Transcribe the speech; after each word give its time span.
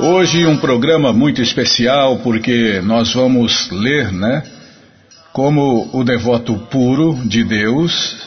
Hoje 0.00 0.44
um 0.44 0.58
programa 0.58 1.14
muito 1.14 1.40
especial 1.40 2.18
porque 2.18 2.78
nós 2.84 3.14
vamos 3.14 3.70
ler, 3.70 4.12
né? 4.12 4.42
Como 5.32 5.88
o 5.94 6.04
devoto 6.04 6.58
puro 6.70 7.18
de 7.24 7.42
Deus 7.42 8.18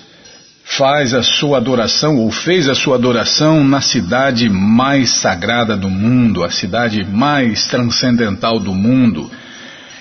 faz 0.63 1.13
a 1.13 1.21
sua 1.21 1.57
adoração 1.57 2.17
ou 2.17 2.31
fez 2.31 2.67
a 2.67 2.73
sua 2.73 2.95
adoração 2.95 3.63
na 3.63 3.79
cidade 3.79 4.49
mais 4.49 5.11
sagrada 5.11 5.77
do 5.77 5.87
mundo, 5.87 6.43
a 6.43 6.49
cidade 6.49 7.03
mais 7.03 7.67
transcendental 7.67 8.59
do 8.59 8.73
mundo. 8.73 9.29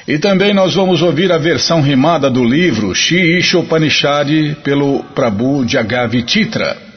E 0.08 0.18
também 0.18 0.54
nós 0.54 0.74
vamos 0.74 1.02
ouvir 1.02 1.30
a 1.30 1.36
versão 1.36 1.82
rimada 1.82 2.30
do 2.30 2.42
livro 2.42 2.94
Shi 2.94 3.38
Ishopanishad 3.38 4.56
pelo 4.64 5.04
Prabhu 5.14 5.68
Jagavititra. 5.68 6.91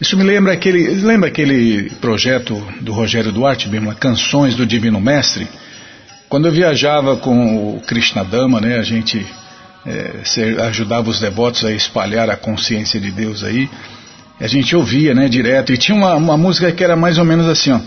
Isso 0.00 0.16
me 0.16 0.22
lembra 0.22 0.52
aquele, 0.52 0.94
lembra 0.94 1.28
aquele 1.28 1.90
projeto 2.00 2.54
do 2.80 2.92
Rogério 2.92 3.32
Duarte, 3.32 3.68
Bima, 3.68 3.96
Canções 3.96 4.54
do 4.54 4.64
Divino 4.64 5.00
Mestre? 5.00 5.48
Quando 6.28 6.46
eu 6.46 6.52
viajava 6.52 7.16
com 7.16 7.74
o 7.74 7.80
Krishna 7.80 8.24
Dama, 8.24 8.60
né, 8.60 8.78
a 8.78 8.82
gente 8.82 9.26
é, 9.84 10.62
ajudava 10.68 11.10
os 11.10 11.18
devotos 11.18 11.64
a 11.64 11.72
espalhar 11.72 12.30
a 12.30 12.36
consciência 12.36 13.00
de 13.00 13.10
Deus 13.10 13.42
aí, 13.42 13.68
a 14.40 14.46
gente 14.46 14.76
ouvia, 14.76 15.14
né, 15.14 15.28
direto, 15.28 15.72
e 15.72 15.76
tinha 15.76 15.96
uma, 15.96 16.14
uma 16.14 16.36
música 16.36 16.70
que 16.70 16.84
era 16.84 16.94
mais 16.94 17.18
ou 17.18 17.24
menos 17.24 17.48
assim, 17.48 17.72
ó. 17.72 17.80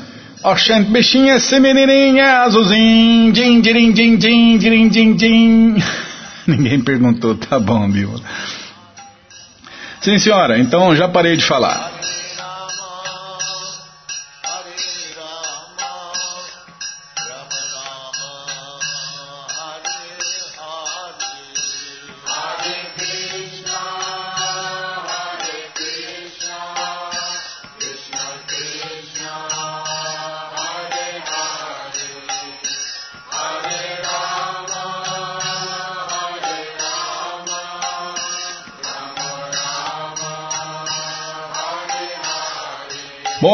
Oxente, 0.51 0.89
bichinha, 0.89 1.39
semenirinha, 1.39 2.41
azulzinho, 2.41 3.31
din, 3.31 3.61
din, 3.61 3.93
din, 3.93 4.17
din, 4.17 4.57
din, 4.57 4.89
din, 4.89 5.13
din. 5.15 5.83
Ninguém 6.47 6.81
perguntou, 6.81 7.35
tá 7.35 7.57
bom, 7.57 7.89
Bima. 7.89 8.19
Sim, 10.01 10.17
senhora, 10.17 10.57
então 10.57 10.95
já 10.95 11.07
parei 11.07 11.37
de 11.37 11.45
falar. 11.45 12.00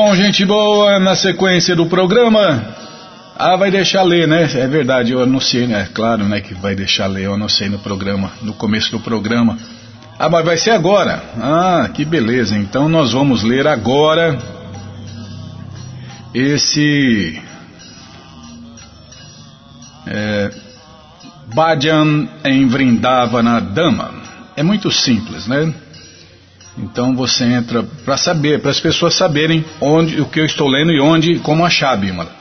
Bom, 0.08 0.16
gente 0.16 0.46
boa, 0.46 1.02
na 1.02 1.18
sequência 1.18 1.76
do 1.76 1.86
programa. 1.86 2.64
Ah, 3.36 3.58
vai 3.58 3.70
deixar 3.70 4.04
ler, 4.04 4.26
né? 4.26 4.44
É 4.44 4.66
verdade, 4.66 5.12
eu 5.12 5.22
anunciei, 5.22 5.68
né? 5.68 5.86
Claro, 5.94 6.24
né, 6.24 6.40
que 6.40 6.54
vai 6.54 6.76
deixar 6.76 7.08
ler, 7.08 7.26
eu 7.26 7.34
anunciei 7.34 7.68
no 7.68 7.78
programa, 7.78 8.32
no 8.42 8.54
começo 8.54 8.90
do 8.90 9.02
programa. 9.02 9.58
Ah, 10.18 10.30
mas 10.30 10.46
vai 10.46 10.56
ser 10.56 10.72
agora. 10.72 11.22
Ah, 11.42 11.90
que 11.94 12.06
beleza. 12.06 12.58
Então 12.58 12.88
nós 12.88 13.12
vamos 13.12 13.44
ler 13.44 13.68
agora 13.68 14.40
esse 16.34 17.42
é, 20.08 20.52
Bhajan 21.54 22.30
em 22.46 22.66
Vrindavana 22.66 23.60
Dama. 23.60 24.12
É 24.56 24.64
muito 24.64 24.90
simples, 24.90 25.48
né? 25.48 25.74
Então 26.78 27.16
você 27.16 27.44
entra 27.44 27.84
para 28.06 28.18
saber, 28.18 28.62
para 28.62 28.72
as 28.72 28.80
pessoas 28.80 29.16
saberem 29.16 29.66
onde 29.82 30.22
o 30.22 30.26
que 30.26 30.40
eu 30.40 30.46
estou 30.46 30.68
lendo 30.68 30.92
e 30.92 31.00
onde, 31.00 31.40
como 31.40 31.66
achar, 31.66 31.96
Bimala. 31.98 32.32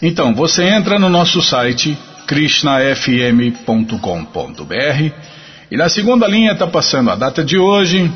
Então 0.00 0.34
você 0.34 0.64
entra 0.64 0.98
no 0.98 1.08
nosso 1.08 1.42
site 1.42 1.96
krishnafm.com.br 2.26 5.12
e 5.70 5.76
na 5.76 5.88
segunda 5.88 6.26
linha 6.26 6.52
está 6.52 6.66
passando 6.66 7.10
a 7.10 7.16
data 7.16 7.44
de 7.44 7.58
hoje 7.58 8.10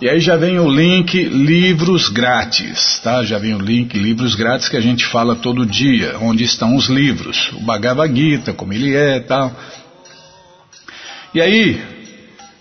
e 0.00 0.08
aí 0.08 0.18
já 0.18 0.36
vem 0.36 0.58
o 0.58 0.68
link 0.68 1.22
livros 1.22 2.08
grátis, 2.08 2.98
tá? 2.98 3.22
Já 3.22 3.38
vem 3.38 3.54
o 3.54 3.60
link 3.60 3.96
livros 3.96 4.34
grátis 4.34 4.68
que 4.68 4.76
a 4.76 4.80
gente 4.80 5.06
fala 5.06 5.36
todo 5.36 5.64
dia, 5.64 6.16
onde 6.20 6.42
estão 6.42 6.74
os 6.74 6.86
livros, 6.86 7.52
o 7.52 7.60
Bhagavad 7.60 8.14
Gita, 8.14 8.52
como 8.52 8.72
ele 8.72 8.94
é, 8.94 9.20
tal. 9.20 9.54
E 11.32 11.40
aí 11.40 11.93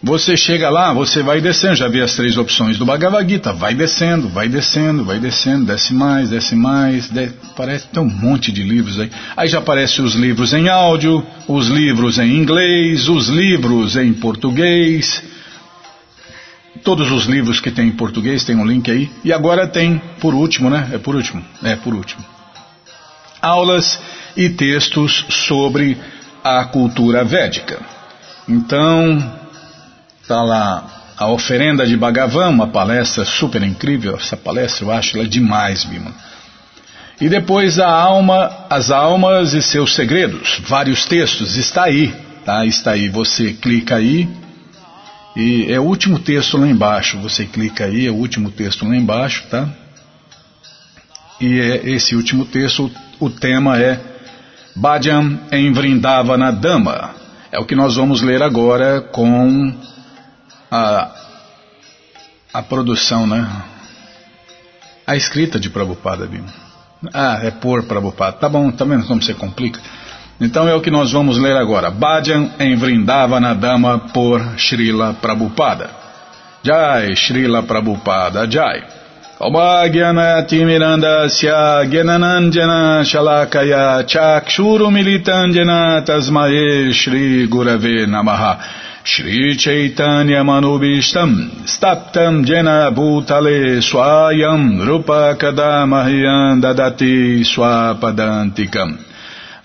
você 0.05 0.35
chega 0.35 0.69
lá, 0.69 0.91
você 0.91 1.23
vai 1.23 1.39
descendo, 1.39 1.77
já 1.77 1.87
vi 1.87 2.01
as 2.01 2.13
três 2.13 2.35
opções 2.35 2.77
do 2.77 2.85
Bhagavad 2.85 3.25
Gita, 3.27 3.53
vai 3.53 3.73
descendo, 3.73 4.27
vai 4.27 4.49
descendo, 4.49 5.05
vai 5.05 5.17
descendo, 5.17 5.65
desce 5.65 5.93
mais, 5.93 6.29
desce 6.29 6.57
mais, 6.57 7.09
desce, 7.09 7.33
parece 7.55 7.87
tem 7.87 8.03
um 8.03 8.09
monte 8.09 8.51
de 8.51 8.63
livros 8.63 8.99
aí. 8.99 9.09
Aí 9.37 9.47
já 9.47 9.59
aparecem 9.59 10.03
os 10.03 10.13
livros 10.13 10.51
em 10.53 10.67
áudio, 10.67 11.25
os 11.47 11.69
livros 11.69 12.19
em 12.19 12.35
inglês, 12.35 13.07
os 13.07 13.29
livros 13.29 13.95
em 13.95 14.11
português. 14.11 15.23
Todos 16.83 17.09
os 17.09 17.23
livros 17.23 17.61
que 17.61 17.71
tem 17.71 17.87
em 17.87 17.91
português 17.91 18.43
tem 18.43 18.57
um 18.57 18.67
link 18.67 18.91
aí. 18.91 19.09
E 19.23 19.31
agora 19.31 19.65
tem, 19.67 20.01
por 20.19 20.33
último, 20.33 20.69
né? 20.69 20.89
É 20.91 20.97
por 20.97 21.15
último, 21.15 21.41
é 21.63 21.77
por 21.77 21.93
último. 21.93 22.25
Aulas 23.41 23.97
e 24.35 24.49
textos 24.49 25.25
sobre 25.29 25.97
a 26.43 26.65
cultura 26.65 27.23
védica. 27.23 27.79
Então, 28.49 29.42
Está 30.23 30.41
lá 30.41 31.13
a 31.17 31.27
oferenda 31.27 31.85
de 31.85 31.97
Bhagavan, 31.97 32.47
uma 32.47 32.67
palestra 32.67 33.25
super 33.25 33.61
incrível. 33.61 34.15
Essa 34.15 34.37
palestra 34.37 34.85
eu 34.85 34.91
acho 34.91 35.17
ela 35.17 35.27
demais, 35.27 35.83
Bima. 35.83 36.15
E 37.19 37.27
depois 37.27 37.77
a 37.77 37.91
alma, 37.91 38.65
as 38.69 38.89
almas 38.89 39.53
e 39.53 39.61
seus 39.61 39.93
segredos, 39.93 40.61
vários 40.65 41.05
textos, 41.05 41.57
está 41.57 41.83
aí, 41.83 42.15
tá? 42.45 42.65
Está 42.65 42.91
aí. 42.91 43.09
Você 43.09 43.51
clica 43.51 43.97
aí 43.97 44.29
e 45.35 45.69
é 45.69 45.77
o 45.77 45.83
último 45.83 46.17
texto 46.17 46.57
lá 46.57 46.67
embaixo. 46.67 47.19
Você 47.19 47.45
clica 47.45 47.83
aí, 47.83 48.07
é 48.07 48.09
o 48.09 48.15
último 48.15 48.49
texto 48.49 48.87
lá 48.87 48.95
embaixo, 48.95 49.43
tá? 49.51 49.67
E 51.41 51.59
é 51.59 51.89
esse 51.89 52.15
último 52.15 52.45
texto, 52.45 52.89
o 53.19 53.29
tema 53.29 53.77
é 53.77 53.99
Bhajan 54.73 55.37
em 55.51 55.69
Vrindavana 55.73 56.49
Dama. 56.49 57.13
É 57.51 57.59
o 57.59 57.65
que 57.65 57.75
nós 57.75 57.97
vamos 57.97 58.21
ler 58.21 58.41
agora 58.41 59.01
com 59.01 59.73
a, 60.73 61.11
a 62.51 62.63
produção, 62.63 63.27
né? 63.27 63.47
A 65.05 65.15
escrita 65.15 65.59
de 65.59 65.69
Prabhupada, 65.69 66.25
Bima. 66.25 66.47
Ah, 67.13 67.39
é 67.43 67.51
por 67.51 67.83
Prabhupada. 67.83 68.37
Tá 68.37 68.49
bom, 68.49 68.71
tá 68.71 68.83
vendo 68.83 69.05
como 69.05 69.21
você 69.21 69.35
complica? 69.35 69.79
Então 70.41 70.67
é 70.67 70.73
o 70.73 70.81
que 70.81 70.89
nós 70.89 71.11
vamos 71.11 71.37
ler 71.37 71.55
agora. 71.55 71.91
Bhajan 71.91 72.53
em 72.59 72.75
Vrindavana 72.75 73.53
Dama 73.53 73.99
por 73.99 74.41
Srila 74.57 75.13
Prabhupada. 75.13 75.91
Jai, 76.63 77.15
Srila 77.15 77.61
Prabhupada, 77.61 78.49
Jai. 78.49 78.83
Shalakaya 83.05 84.03
Chakshuru 84.07 84.89
Militandjana 84.89 86.01
Tasmae 86.01 86.91
Shri 86.93 87.47
Gurave 87.47 88.07
Namaha 88.07 88.92
Shri 89.05 89.57
Chaitanya 89.57 90.45
Manubishtam 90.45 91.67
Staptam 91.67 92.45
Jena 92.45 92.89
Bhutale 92.95 93.81
Swayam 93.83 94.79
Rupa 94.87 95.35
Kadamahyam 95.37 96.61
Dadati 96.63 97.43
Swapadantikam. 97.43 98.97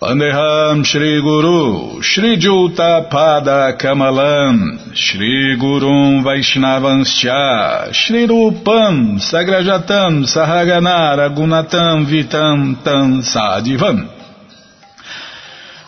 Vandeham 0.03 0.85
Shri 0.85 1.23
Guru 1.23 2.03
Shri 2.03 2.37
Juta 2.37 3.07
Pada 3.09 3.79
Kamalam 3.79 4.93
Shri 4.93 5.57
Gurum 5.57 6.25
Vaishnavanscha 6.25 7.95
Shri 7.95 8.27
Rupam 8.27 9.21
Sagrajatam 9.21 10.27
Sahaganara 10.27 11.31
Gunatam 11.33 12.07
Vitam 12.07 12.83
Tam 12.83 13.23
Sadivam 13.23 14.18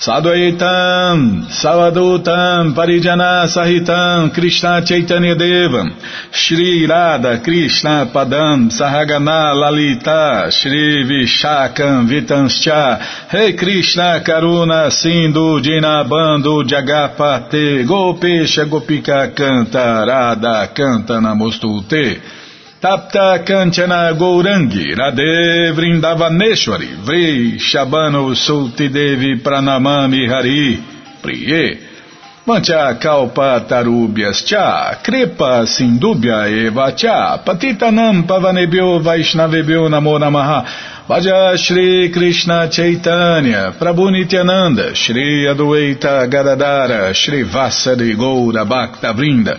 Sadvaitam, 0.00 1.44
Savadutam, 1.50 2.72
Parijana 2.74 3.44
Sahitam, 3.44 4.32
Krishna 4.32 4.82
Chaitanya 4.82 5.36
Devam, 5.36 5.92
Shri 6.32 6.86
Radha 6.86 7.42
Krishna 7.44 8.10
Padam, 8.10 8.70
Sahagana 8.70 9.54
Lalita, 9.54 10.50
Shri 10.50 11.04
Vishakam 11.04 12.08
Vitanscha, 12.08 13.30
Rei 13.30 13.52
Krishna 13.52 14.22
Karuna 14.24 14.90
Sindhu 14.90 15.60
Dinabando 15.60 16.64
Jagapate, 16.64 17.86
Gopesha 17.86 18.64
Gopika 18.64 19.34
Canta, 19.34 20.06
Radha 20.06 20.72
Canta 20.74 21.20
Namostute, 21.20 22.39
Tapta 22.80 23.44
Kanchana 23.44 24.14
Gourangi 24.14 24.94
Radhe 24.94 25.70
Vrindavaneshwari 25.72 26.96
Vri 27.04 27.58
Shabano 27.58 28.34
Sultidevi 28.34 29.42
Pranamami 29.42 30.26
Hari 30.26 30.82
Priye 31.22 31.78
Mancha 32.46 32.98
Kalpa 32.98 33.66
Tarubhyas 33.68 34.46
Cha 34.46 34.96
Kripa 35.02 35.66
Sindubhya 35.66 36.48
Eva 36.48 36.92
Cha 36.96 37.42
Patitanam 37.44 38.26
Pavanebhyo 38.26 39.02
Vaishnavebhyo 39.02 39.90
Namo 39.90 40.18
Namaha 40.18 40.64
Bhaja 41.10 41.58
Shri 41.58 42.08
Krishna 42.12 42.68
Chaitanya, 42.70 43.72
Prabhu 43.76 44.12
Nityananda, 44.12 44.94
Shri 44.94 45.44
Adwaita 45.44 46.30
Gadadara, 46.30 47.12
Shri 47.12 47.42
Vasari 47.42 48.14
Goura 48.14 48.64
Bhakta 48.64 49.12
Vrinda, 49.12 49.58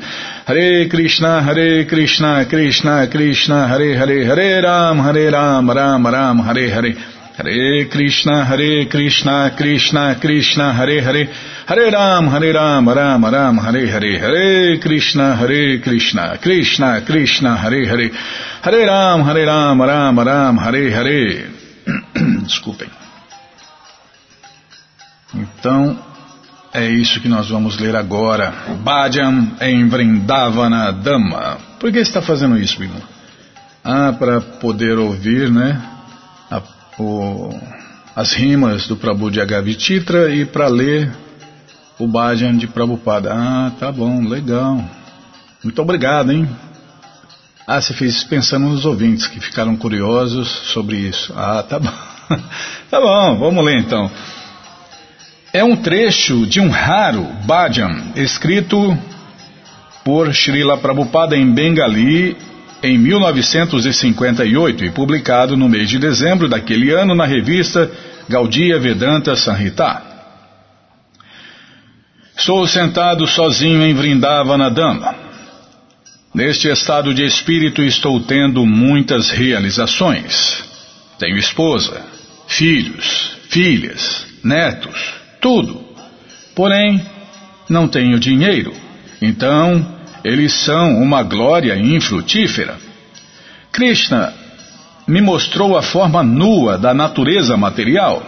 Hare 0.51 0.89
Krishna, 0.89 1.42
Hare 1.42 1.86
Krishna, 1.86 2.45
Krishna 2.45 3.07
Krishna, 3.09 3.69
Hare 3.69 3.95
Hare, 3.95 4.25
Hare 4.25 4.62
Ram, 4.62 5.00
Hare 5.00 5.31
Ram, 5.31 5.71
Ram 5.71 6.06
Ram, 6.06 6.39
Hare 6.39 6.69
Hare, 6.69 6.94
Hare 7.38 7.86
Krishna, 7.89 8.44
Hare 8.44 8.86
Krishna, 8.88 9.56
Krishna 9.56 10.18
Krishna, 10.19 10.74
Hare 10.74 11.01
Hare, 11.01 11.30
Hare 11.68 11.89
Ram, 11.92 12.27
Hare 12.27 12.51
Ram, 12.51 12.89
Ram 12.89 13.24
Ram, 13.24 13.57
Hare 13.59 13.88
Hare, 13.88 14.19
Hare 14.19 14.77
Krishna, 14.80 15.38
Hare 15.38 15.80
Krishna, 15.80 16.38
Krishna 16.38 17.01
Krishna, 17.06 17.56
Hare 17.56 17.86
Hare, 17.88 18.09
Hare 18.62 18.86
Ram, 18.88 19.21
Hare 19.21 19.45
Ram, 19.45 19.81
Ram 19.81 20.19
Ram, 20.19 20.57
Hare 20.57 20.92
Hare. 20.92 21.50
Desculpem. 22.44 22.89
Então, 25.33 25.97
é 26.73 26.88
isso 26.89 27.19
que 27.19 27.27
nós 27.27 27.50
vamos 27.50 27.77
ler 27.77 27.95
agora. 27.95 28.53
Bhajan 28.81 29.51
em 29.59 29.88
Vrindavana 29.88 30.91
Dama. 30.94 31.57
Por 31.79 31.91
que 31.91 32.00
está 32.00 32.21
fazendo 32.21 32.57
isso, 32.57 32.79
Bima? 32.79 33.01
Ah, 33.83 34.13
para 34.18 34.39
poder 34.39 34.97
ouvir, 34.97 35.51
né? 35.51 35.81
A, 36.50 36.62
o, 36.97 37.50
as 38.15 38.33
rimas 38.33 38.88
do 38.88 38.95
Prabhu 38.95 39.29
de 39.29 39.41
Agavititra 39.41 40.33
e 40.33 40.45
para 40.45 40.68
ler 40.68 41.12
o 42.00 42.07
Bhajan 42.07 42.56
de 42.56 42.68
Prabhupada. 42.68 43.33
Ah, 43.33 43.71
tá 43.77 43.91
bom, 43.91 44.23
legal. 44.23 44.81
Muito 45.63 45.81
obrigado, 45.81 46.31
hein? 46.31 46.47
Ah, 47.68 47.81
você 47.81 47.94
fez 47.94 48.15
isso 48.15 48.27
pensando 48.27 48.68
nos 48.68 48.85
ouvintes 48.85 49.27
que 49.27 49.39
ficaram 49.39 49.75
curiosos 49.75 50.47
sobre 50.73 50.97
isso. 50.97 51.33
Ah, 51.35 51.63
tá 51.63 51.79
bom. 51.79 51.91
tá 52.89 53.01
bom, 53.01 53.39
vamos 53.39 53.65
ler 53.65 53.77
então. 53.77 54.09
É 55.53 55.62
um 55.65 55.75
trecho 55.75 56.48
de 56.48 56.62
um 56.62 56.69
raro 56.69 57.24
bhajan 57.45 58.13
escrito 58.15 58.98
por 60.03 60.33
Srila 60.33 60.77
Prabhupada 60.77 61.36
em 61.36 61.53
Bengali 61.53 62.38
em 62.81 62.98
1958 62.98 64.86
e 64.86 64.92
publicado 64.92 65.57
no 65.57 65.68
mês 65.68 65.89
de 65.89 66.00
dezembro 66.00 66.48
daquele 66.48 66.92
ano 66.92 67.13
na 67.13 67.25
revista 67.25 67.92
Gaudiya 68.30 68.80
Vedanta 68.80 69.36
Sanhita. 69.36 70.01
Estou 72.38 72.65
sentado 72.65 73.27
sozinho 73.27 73.83
em 73.83 73.94
Vrindavana 73.94 74.71
Dama. 74.71 75.13
Neste 76.33 76.69
estado 76.69 77.13
de 77.13 77.25
espírito 77.25 77.81
estou 77.81 78.21
tendo 78.21 78.65
muitas 78.65 79.30
realizações. 79.30 80.63
Tenho 81.19 81.38
esposa, 81.38 82.01
filhos, 82.47 83.36
filhas, 83.50 84.25
netos, 84.42 85.20
tudo. 85.42 85.82
Porém, 86.56 87.02
não 87.68 87.88
tenho 87.88 88.20
dinheiro. 88.20 88.74
Então, 89.22 89.86
eles 90.24 90.54
são 90.54 91.02
uma 91.02 91.24
glória 91.24 91.76
infrutífera. 91.78 92.78
Krishna 93.72 94.34
me 95.08 95.22
mostrou 95.22 95.78
a 95.78 95.82
forma 95.82 96.22
nua 96.22 96.78
da 96.78 96.94
natureza 96.94 97.58
material. 97.58 98.24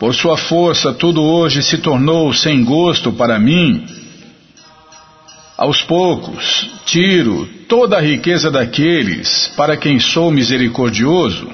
Por 0.00 0.14
sua 0.14 0.36
força, 0.36 0.92
tudo 0.92 1.22
hoje 1.22 1.62
se 1.62 1.78
tornou 1.78 2.32
sem 2.32 2.64
gosto 2.64 3.12
para 3.12 3.38
mim 3.38 3.86
aos 5.56 5.82
poucos, 5.82 6.68
tiro 6.84 7.46
toda 7.68 7.96
a 7.96 8.00
riqueza 8.00 8.50
daqueles 8.50 9.48
para 9.56 9.76
quem 9.76 10.00
sou 10.00 10.30
misericordioso. 10.30 11.48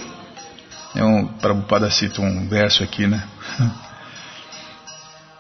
É 0.94 1.04
um, 1.04 1.26
Prabhupada 1.26 1.90
cita 1.90 2.20
um 2.20 2.48
verso 2.48 2.82
aqui, 2.82 3.06
né? 3.06 3.22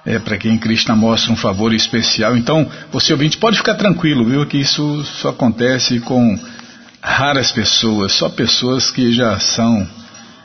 É 0.04 0.18
para 0.18 0.38
quem 0.38 0.56
Krishna 0.56 0.96
mostra 0.96 1.32
um 1.32 1.36
favor 1.36 1.74
especial. 1.74 2.36
Então, 2.36 2.66
você 2.90 3.12
ouvinte, 3.12 3.36
pode 3.36 3.58
ficar 3.58 3.74
tranquilo, 3.74 4.24
viu? 4.24 4.46
Que 4.46 4.58
isso 4.58 5.04
só 5.04 5.28
acontece 5.28 6.00
com 6.00 6.38
raras 7.02 7.52
pessoas, 7.52 8.12
só 8.12 8.28
pessoas 8.28 8.90
que 8.90 9.12
já 9.12 9.38
são 9.38 9.86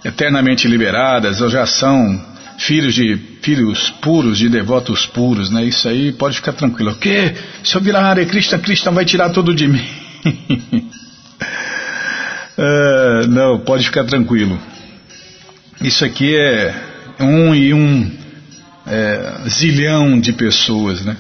eternamente 0.04 0.68
liberadas 0.68 1.42
ou 1.42 1.50
já 1.50 1.66
são 1.66 2.22
filhos 2.58 2.94
de 2.94 3.18
filhos 3.42 3.90
puros, 4.02 4.38
de 4.38 4.50
devotos 4.50 5.06
puros, 5.06 5.50
né? 5.50 5.64
Isso 5.66 5.88
aí 5.88 6.12
pode 6.12 6.36
ficar 6.36 6.54
tranquilo. 6.54 6.92
O 6.92 6.96
quê? 6.96 7.34
Se 7.64 7.76
eu 7.76 7.82
virar 7.82 8.02
Hare 8.02 8.26
Krishna, 8.26 8.60
Krishna 8.60 8.92
vai 8.92 9.06
tirar 9.06 9.30
tudo 9.30 9.54
de 9.54 9.68
mim. 9.68 9.86
uh, 12.58 13.28
não, 13.32 13.60
pode 13.60 13.86
ficar 13.86 14.04
tranquilo. 14.06 14.60
Isso 15.82 16.06
aqui 16.06 16.36
é 16.36 16.74
um 17.20 17.54
e 17.54 17.74
um 17.74 18.25
é, 18.88 19.50
zilhão 19.50 20.20
de 20.20 20.34
pessoas, 20.34 21.04
né? 21.04 21.18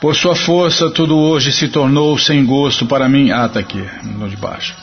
Por 0.00 0.14
sua 0.14 0.36
força, 0.36 0.90
tudo 0.90 1.16
hoje 1.16 1.50
se 1.50 1.68
tornou 1.68 2.18
sem 2.18 2.44
gosto 2.44 2.84
para 2.86 3.08
mim. 3.08 3.30
Ah, 3.30 3.48
tá 3.48 3.60
aqui, 3.60 3.82
no 4.04 4.28
de 4.28 4.36
baixo. 4.36 4.74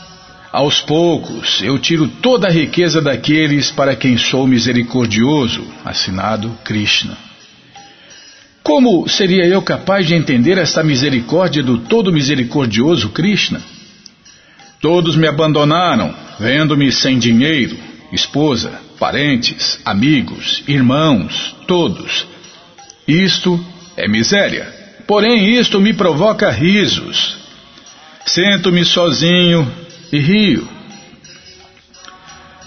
Aos 0.52 0.80
poucos 0.80 1.62
eu 1.62 1.78
tiro 1.78 2.06
toda 2.06 2.48
a 2.48 2.50
riqueza 2.50 3.00
daqueles 3.00 3.70
para 3.70 3.96
quem 3.96 4.18
sou 4.18 4.46
misericordioso. 4.46 5.66
Assinado 5.84 6.50
Krishna. 6.64 7.16
Como 8.62 9.08
seria 9.08 9.46
eu 9.46 9.62
capaz 9.62 10.06
de 10.06 10.14
entender 10.14 10.58
esta 10.58 10.82
misericórdia 10.82 11.62
do 11.62 11.78
todo 11.78 12.12
misericordioso 12.12 13.10
Krishna? 13.10 13.60
Todos 14.80 15.16
me 15.16 15.26
abandonaram, 15.28 16.14
vendo-me 16.38 16.90
sem 16.90 17.18
dinheiro, 17.18 17.76
esposa, 18.14 18.80
parentes, 18.98 19.78
amigos, 19.84 20.62
irmãos, 20.66 21.54
todos. 21.66 22.26
Isto 23.06 23.58
é 23.96 24.08
miséria. 24.08 24.72
Porém, 25.06 25.58
isto 25.58 25.80
me 25.80 25.92
provoca 25.92 26.50
risos. 26.50 27.36
Sento-me 28.24 28.84
sozinho, 28.84 29.70
e 30.14 30.18
rio. 30.18 30.68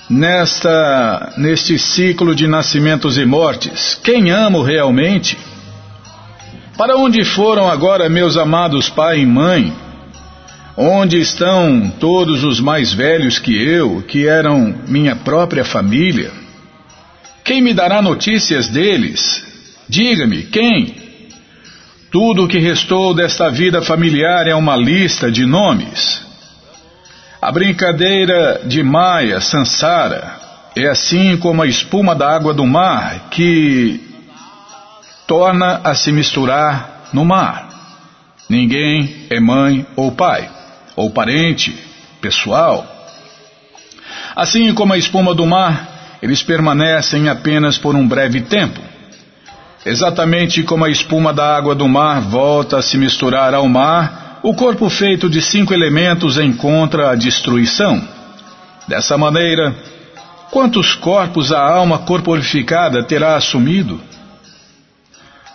Nesta, 0.09 1.33
neste 1.37 1.77
ciclo 1.79 2.35
de 2.35 2.47
nascimentos 2.47 3.17
e 3.17 3.25
mortes, 3.25 3.99
quem 4.03 4.31
amo 4.31 4.61
realmente? 4.61 5.37
Para 6.77 6.97
onde 6.97 7.23
foram 7.23 7.69
agora 7.69 8.09
meus 8.09 8.37
amados 8.37 8.89
pai 8.89 9.19
e 9.19 9.25
mãe? 9.25 9.73
Onde 10.79 11.19
estão 11.19 11.89
todos 11.99 12.43
os 12.43 12.59
mais 12.59 12.93
velhos 12.93 13.39
que 13.39 13.51
eu, 13.51 14.03
que 14.07 14.27
eram 14.27 14.75
minha 14.87 15.15
própria 15.15 15.65
família? 15.65 16.31
Quem 17.43 17.63
me 17.63 17.73
dará 17.73 17.99
notícias 17.99 18.67
deles? 18.67 19.43
Diga-me, 19.89 20.43
quem? 20.43 20.95
Tudo 22.11 22.43
o 22.43 22.47
que 22.47 22.59
restou 22.59 23.15
desta 23.15 23.49
vida 23.49 23.81
familiar 23.81 24.45
é 24.45 24.53
uma 24.53 24.75
lista 24.75 25.31
de 25.31 25.47
nomes. 25.47 26.21
A 27.41 27.51
brincadeira 27.51 28.61
de 28.63 28.83
Maya, 28.83 29.41
Sansara, 29.41 30.39
é 30.75 30.87
assim 30.87 31.37
como 31.37 31.63
a 31.63 31.67
espuma 31.67 32.13
da 32.13 32.35
água 32.35 32.53
do 32.53 32.67
mar 32.67 33.29
que 33.31 33.99
torna 35.25 35.81
a 35.83 35.95
se 35.95 36.11
misturar 36.11 37.09
no 37.11 37.25
mar. 37.25 37.67
Ninguém 38.47 39.25
é 39.31 39.39
mãe 39.39 39.83
ou 39.95 40.11
pai, 40.11 40.56
ou 40.97 41.11
parente, 41.11 41.73
pessoal. 42.19 42.85
Assim 44.35 44.73
como 44.73 44.93
a 44.93 44.97
espuma 44.97 45.33
do 45.33 45.45
mar, 45.45 46.17
eles 46.21 46.41
permanecem 46.41 47.29
apenas 47.29 47.77
por 47.77 47.95
um 47.95 48.07
breve 48.07 48.41
tempo. 48.41 48.81
Exatamente 49.85 50.63
como 50.63 50.83
a 50.83 50.89
espuma 50.89 51.31
da 51.31 51.55
água 51.55 51.75
do 51.75 51.87
mar 51.87 52.19
volta 52.21 52.79
a 52.79 52.81
se 52.81 52.97
misturar 52.97 53.53
ao 53.53 53.69
mar 53.69 54.39
o 54.41 54.53
corpo 54.53 54.89
feito 54.89 55.29
de 55.29 55.41
cinco 55.41 55.73
elementos 55.73 56.37
encontra 56.37 57.11
a 57.11 57.15
destruição. 57.15 58.01
Dessa 58.87 59.17
maneira, 59.17 59.75
quantos 60.49 60.95
corpos 60.95 61.51
a 61.51 61.59
alma 61.59 61.99
corporificada 61.99 63.03
terá 63.03 63.35
assumido? 63.35 64.01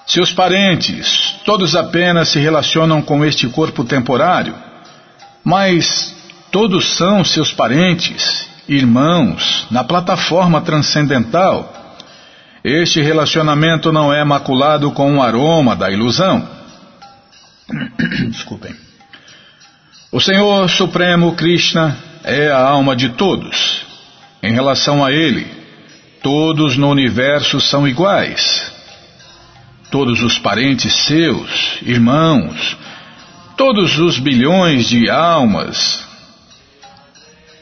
Seus 0.07 0.33
parentes, 0.33 1.37
todos 1.45 1.75
apenas 1.75 2.29
se 2.29 2.39
relacionam 2.39 3.01
com 3.01 3.25
este 3.25 3.49
corpo 3.49 3.85
temporário, 3.85 4.55
mas 5.45 6.15
todos 6.51 6.97
são 6.97 7.25
seus 7.25 7.53
parentes, 7.53 8.47
irmãos, 8.69 9.67
na 9.71 9.83
plataforma 9.83 10.61
transcendental. 10.61 11.97
Este 12.63 13.01
relacionamento 13.01 13.91
não 13.91 14.13
é 14.13 14.23
maculado 14.23 14.93
com 14.93 15.17
o 15.17 15.23
aroma 15.23 15.75
da 15.75 15.91
ilusão. 15.91 16.49
Desculpem. 18.31 18.75
O 20.13 20.21
Senhor 20.21 20.69
Supremo 20.69 21.33
Krishna 21.35 21.97
é 22.23 22.51
a 22.51 22.61
alma 22.61 22.95
de 22.95 23.09
todos. 23.11 23.87
Em 24.43 24.53
relação 24.53 25.05
a 25.05 25.11
Ele, 25.11 25.47
todos 26.23 26.77
no 26.77 26.91
universo 26.91 27.61
são 27.61 27.89
iguais. 27.89 28.71
Todos 29.91 30.23
os 30.23 30.39
parentes 30.39 30.95
seus, 31.07 31.79
irmãos, 31.83 32.77
todos 33.63 33.97
os 33.97 34.19
bilhões 34.19 34.89
de 34.89 35.09
almas 35.09 36.03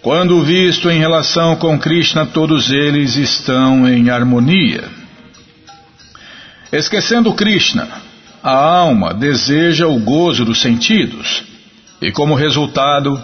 Quando 0.01 0.43
visto 0.43 0.89
em 0.89 0.99
relação 0.99 1.57
com 1.57 1.79
Krishna, 1.79 2.25
todos 2.25 2.71
eles 2.71 3.17
estão 3.17 3.87
em 3.87 4.09
harmonia. 4.09 4.85
Esquecendo 6.73 7.35
Krishna, 7.35 7.87
a 8.43 8.51
alma 8.51 9.13
deseja 9.13 9.89
o 9.89 10.01
gozo 10.01 10.43
dos 10.43 10.63
sentidos 10.63 11.43
e, 12.01 12.11
como 12.11 12.35
resultado, 12.35 13.23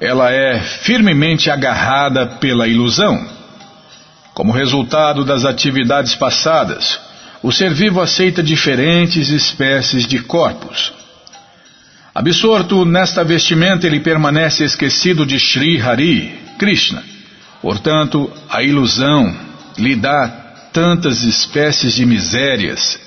ela 0.00 0.30
é 0.30 0.60
firmemente 0.60 1.50
agarrada 1.50 2.24
pela 2.38 2.68
ilusão. 2.68 3.26
Como 4.32 4.52
resultado 4.52 5.24
das 5.24 5.44
atividades 5.44 6.14
passadas, 6.14 7.00
o 7.42 7.50
ser 7.50 7.74
vivo 7.74 8.00
aceita 8.00 8.44
diferentes 8.44 9.28
espécies 9.28 10.06
de 10.06 10.20
corpos. 10.20 11.01
Absorto 12.14 12.84
nesta 12.84 13.24
vestimenta, 13.24 13.86
ele 13.86 13.98
permanece 13.98 14.64
esquecido 14.64 15.24
de 15.24 15.40
Sri 15.40 15.80
Hari, 15.80 16.30
Krishna. 16.58 17.02
Portanto, 17.62 18.30
a 18.50 18.62
ilusão 18.62 19.34
lhe 19.78 19.96
dá 19.96 20.28
tantas 20.74 21.22
espécies 21.22 21.94
de 21.94 22.04
misérias. 22.04 23.00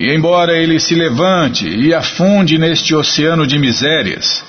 E 0.00 0.12
embora 0.12 0.58
ele 0.58 0.80
se 0.80 0.94
levante 0.94 1.68
e 1.68 1.94
afunde 1.94 2.58
neste 2.58 2.96
oceano 2.96 3.46
de 3.46 3.60
misérias, 3.60 4.44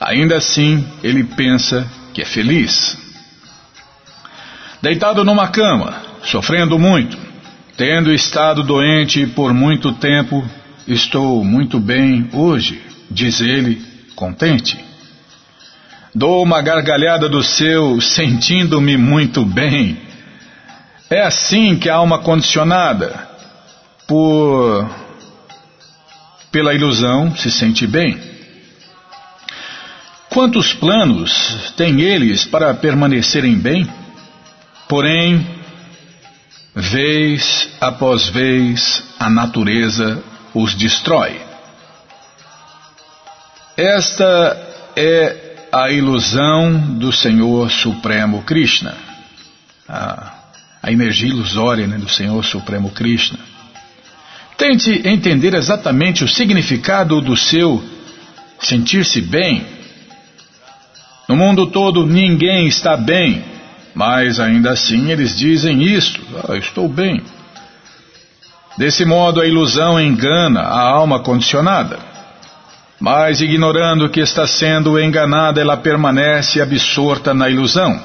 ainda 0.00 0.36
assim 0.36 0.86
ele 1.02 1.24
pensa 1.24 1.90
que 2.14 2.22
é 2.22 2.24
feliz. 2.24 2.96
Deitado 4.80 5.24
numa 5.24 5.48
cama, 5.48 6.00
sofrendo 6.22 6.78
muito, 6.78 7.18
tendo 7.76 8.14
estado 8.14 8.62
doente 8.62 9.26
por 9.26 9.52
muito 9.52 9.92
tempo, 9.94 10.48
estou 10.86 11.42
muito 11.44 11.80
bem 11.80 12.28
hoje 12.32 12.87
diz 13.10 13.40
ele, 13.40 13.82
contente. 14.14 14.78
Dou 16.14 16.42
uma 16.42 16.60
gargalhada 16.60 17.28
do 17.28 17.42
seu, 17.42 18.00
sentindo-me 18.00 18.96
muito 18.96 19.44
bem. 19.44 20.00
É 21.10 21.22
assim 21.22 21.76
que 21.76 21.88
a 21.88 21.96
alma 21.96 22.18
condicionada, 22.18 23.28
por 24.06 24.88
pela 26.50 26.74
ilusão, 26.74 27.34
se 27.36 27.50
sente 27.50 27.86
bem. 27.86 28.18
Quantos 30.30 30.72
planos 30.72 31.72
têm 31.76 32.00
eles 32.00 32.44
para 32.44 32.74
permanecerem 32.74 33.54
bem? 33.56 33.88
Porém, 34.88 35.46
vez 36.74 37.68
após 37.80 38.28
vez, 38.28 39.04
a 39.18 39.28
natureza 39.30 40.22
os 40.54 40.74
destrói. 40.74 41.47
Esta 43.78 44.60
é 44.96 45.36
a 45.70 45.88
ilusão 45.92 46.96
do 46.98 47.12
Senhor 47.12 47.70
Supremo 47.70 48.42
Krishna, 48.42 48.92
a, 49.88 50.32
a 50.82 50.90
energia 50.90 51.28
ilusória 51.28 51.86
né, 51.86 51.96
do 51.96 52.08
Senhor 52.08 52.44
Supremo 52.44 52.90
Krishna. 52.90 53.38
Tente 54.56 55.06
entender 55.06 55.54
exatamente 55.54 56.24
o 56.24 56.28
significado 56.28 57.20
do 57.20 57.36
seu 57.36 57.80
sentir-se 58.58 59.20
bem. 59.20 59.64
No 61.28 61.36
mundo 61.36 61.68
todo 61.68 62.04
ninguém 62.04 62.66
está 62.66 62.96
bem, 62.96 63.44
mas 63.94 64.40
ainda 64.40 64.72
assim 64.72 65.12
eles 65.12 65.36
dizem 65.36 65.84
isto: 65.84 66.20
ah, 66.48 66.56
estou 66.56 66.88
bem. 66.88 67.22
Desse 68.76 69.04
modo 69.04 69.40
a 69.40 69.46
ilusão 69.46 70.00
engana 70.00 70.62
a 70.62 70.80
alma 70.80 71.20
condicionada. 71.20 72.07
Mas, 73.00 73.40
ignorando 73.40 74.08
que 74.08 74.20
está 74.20 74.46
sendo 74.46 74.98
enganada, 74.98 75.60
ela 75.60 75.76
permanece 75.76 76.60
absorta 76.60 77.32
na 77.32 77.48
ilusão. 77.48 78.00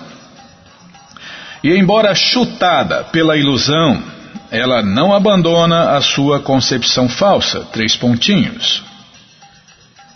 E, 1.64 1.76
embora 1.76 2.14
chutada 2.14 3.04
pela 3.06 3.36
ilusão, 3.36 4.04
ela 4.52 4.84
não 4.84 5.14
abandona 5.14 5.92
a 5.98 6.02
sua 6.02 6.40
concepção 6.40 7.10
falsa. 7.10 7.62
Três 7.72 7.96
pontinhos. 7.96 8.84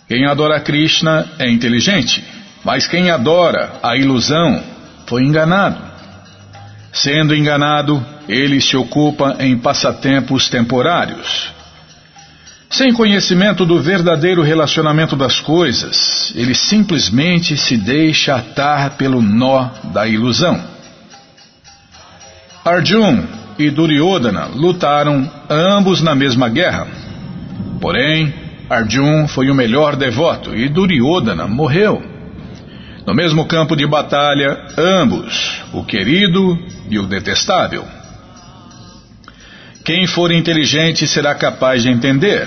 Quem 0.06 0.26
adora 0.26 0.60
Krishna 0.60 1.26
é 1.38 1.50
inteligente, 1.50 2.24
mas 2.64 2.86
quem 2.86 3.10
adora 3.10 3.72
a 3.82 3.96
ilusão 3.96 4.62
foi 5.06 5.24
enganado. 5.24 5.82
Sendo 6.92 7.34
enganado, 7.34 8.04
ele 8.28 8.60
se 8.60 8.76
ocupa 8.76 9.36
em 9.40 9.58
passatempos 9.58 10.48
temporários. 10.48 11.57
Sem 12.70 12.92
conhecimento 12.92 13.64
do 13.64 13.80
verdadeiro 13.80 14.42
relacionamento 14.42 15.16
das 15.16 15.40
coisas, 15.40 16.32
ele 16.36 16.54
simplesmente 16.54 17.56
se 17.56 17.76
deixa 17.76 18.36
atar 18.36 18.90
pelo 18.96 19.22
nó 19.22 19.70
da 19.84 20.06
ilusão. 20.06 20.62
Arjun 22.62 23.24
e 23.58 23.70
Duryodhana 23.70 24.46
lutaram 24.54 25.28
ambos 25.48 26.02
na 26.02 26.14
mesma 26.14 26.48
guerra. 26.50 26.86
Porém, 27.80 28.34
Arjun 28.68 29.26
foi 29.26 29.50
o 29.50 29.54
melhor 29.54 29.96
devoto 29.96 30.54
e 30.54 30.68
Duryodhana 30.68 31.48
morreu. 31.48 32.02
No 33.06 33.14
mesmo 33.14 33.46
campo 33.46 33.74
de 33.74 33.86
batalha, 33.86 34.66
ambos, 34.76 35.62
o 35.72 35.82
querido 35.82 36.58
e 36.90 36.98
o 36.98 37.06
detestável. 37.06 37.97
Quem 39.88 40.06
for 40.06 40.30
inteligente 40.30 41.06
será 41.08 41.34
capaz 41.34 41.82
de 41.82 41.88
entender. 41.88 42.46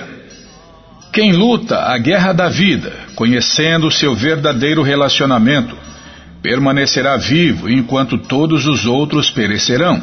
Quem 1.12 1.34
luta 1.34 1.76
a 1.76 1.98
guerra 1.98 2.34
da 2.34 2.48
vida, 2.48 2.94
conhecendo 3.16 3.90
seu 3.90 4.14
verdadeiro 4.14 4.84
relacionamento, 4.84 5.76
permanecerá 6.40 7.18
vivo 7.18 7.68
enquanto 7.68 8.16
todos 8.16 8.68
os 8.68 8.86
outros 8.86 9.32
perecerão. 9.32 10.00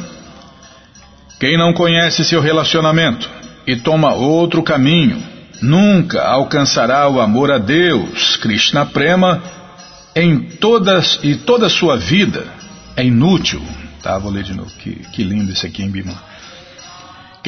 Quem 1.39 1.57
não 1.57 1.71
conhece 1.71 2.25
seu 2.25 2.41
relacionamento 2.41 3.29
e 3.65 3.77
toma 3.77 4.13
outro 4.13 4.61
caminho, 4.61 5.23
nunca 5.61 6.21
alcançará 6.21 7.07
o 7.07 7.21
amor 7.21 7.53
a 7.53 7.57
Deus, 7.57 8.35
Krishna 8.35 8.85
Prema, 8.85 9.41
em 10.13 10.41
todas 10.41 11.17
e 11.23 11.35
toda 11.35 11.69
sua 11.69 11.95
vida 11.95 12.45
é 12.97 13.05
inútil. 13.05 13.61
Tá, 14.03 14.17
vou 14.17 14.29
ler 14.29 14.43
de 14.43 14.53
novo. 14.53 14.71
Que, 14.77 14.91
que 15.13 15.23
lindo 15.23 15.53
isso 15.53 15.65
aqui 15.65 15.83
em 15.83 15.89
Bima. 15.89 16.28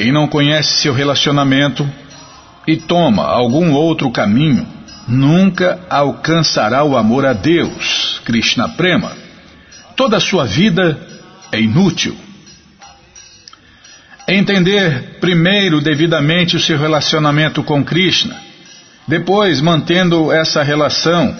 Quem 0.02 0.10
não 0.10 0.26
conhece 0.26 0.80
seu 0.82 0.92
relacionamento 0.92 1.88
e 2.66 2.76
toma 2.76 3.24
algum 3.24 3.70
outro 3.70 4.10
caminho, 4.10 4.66
nunca 5.06 5.78
alcançará 5.88 6.82
o 6.82 6.96
amor 6.96 7.24
a 7.24 7.32
Deus, 7.32 8.20
Krishna 8.24 8.68
Prema. 8.70 9.12
Toda 9.94 10.16
a 10.16 10.20
sua 10.20 10.44
vida 10.44 10.98
é 11.52 11.60
inútil. 11.60 12.16
Entender 14.26 15.18
primeiro 15.20 15.80
devidamente 15.80 16.56
o 16.56 16.60
seu 16.60 16.76
relacionamento 16.76 17.62
com 17.62 17.84
Krishna, 17.84 18.34
depois, 19.06 19.60
mantendo 19.60 20.32
essa 20.32 20.64
relação, 20.64 21.32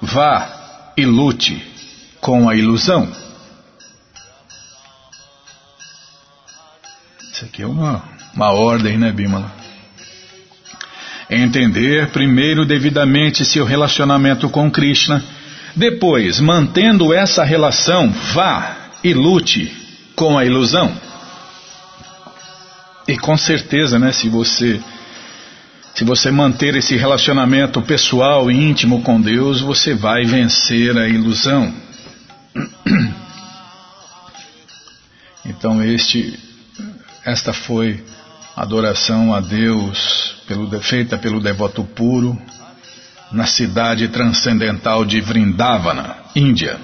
vá 0.00 0.92
e 0.96 1.04
lute 1.04 1.60
com 2.20 2.48
a 2.48 2.54
ilusão. 2.54 3.25
Isso 7.36 7.44
aqui 7.44 7.60
é 7.60 7.66
uma, 7.66 8.02
uma 8.34 8.50
ordem, 8.50 8.96
né, 8.96 9.12
Bimala? 9.12 9.52
Entender 11.28 12.08
primeiro 12.08 12.64
devidamente 12.64 13.44
seu 13.44 13.62
relacionamento 13.62 14.48
com 14.48 14.70
Krishna, 14.70 15.22
depois, 15.74 16.40
mantendo 16.40 17.12
essa 17.12 17.44
relação, 17.44 18.10
vá 18.32 18.74
e 19.04 19.12
lute 19.12 19.70
com 20.14 20.38
a 20.38 20.46
ilusão. 20.46 20.90
E 23.06 23.18
com 23.18 23.36
certeza, 23.36 23.98
né, 23.98 24.12
se 24.12 24.30
você 24.30 24.80
se 25.94 26.04
você 26.04 26.30
manter 26.30 26.74
esse 26.74 26.96
relacionamento 26.96 27.82
pessoal 27.82 28.50
e 28.50 28.54
íntimo 28.54 29.02
com 29.02 29.20
Deus, 29.20 29.60
você 29.60 29.94
vai 29.94 30.24
vencer 30.24 30.96
a 30.96 31.06
ilusão. 31.06 31.70
Então 35.48 35.80
este 35.80 36.46
esta 37.26 37.52
foi 37.52 38.02
adoração 38.56 39.34
a 39.34 39.40
Deus 39.40 40.36
pelo, 40.46 40.80
feita 40.80 41.18
pelo 41.18 41.40
devoto 41.40 41.82
puro 41.82 42.40
na 43.32 43.44
cidade 43.46 44.06
transcendental 44.08 45.04
de 45.04 45.20
Vrindavana, 45.20 46.16
Índia. 46.36 46.78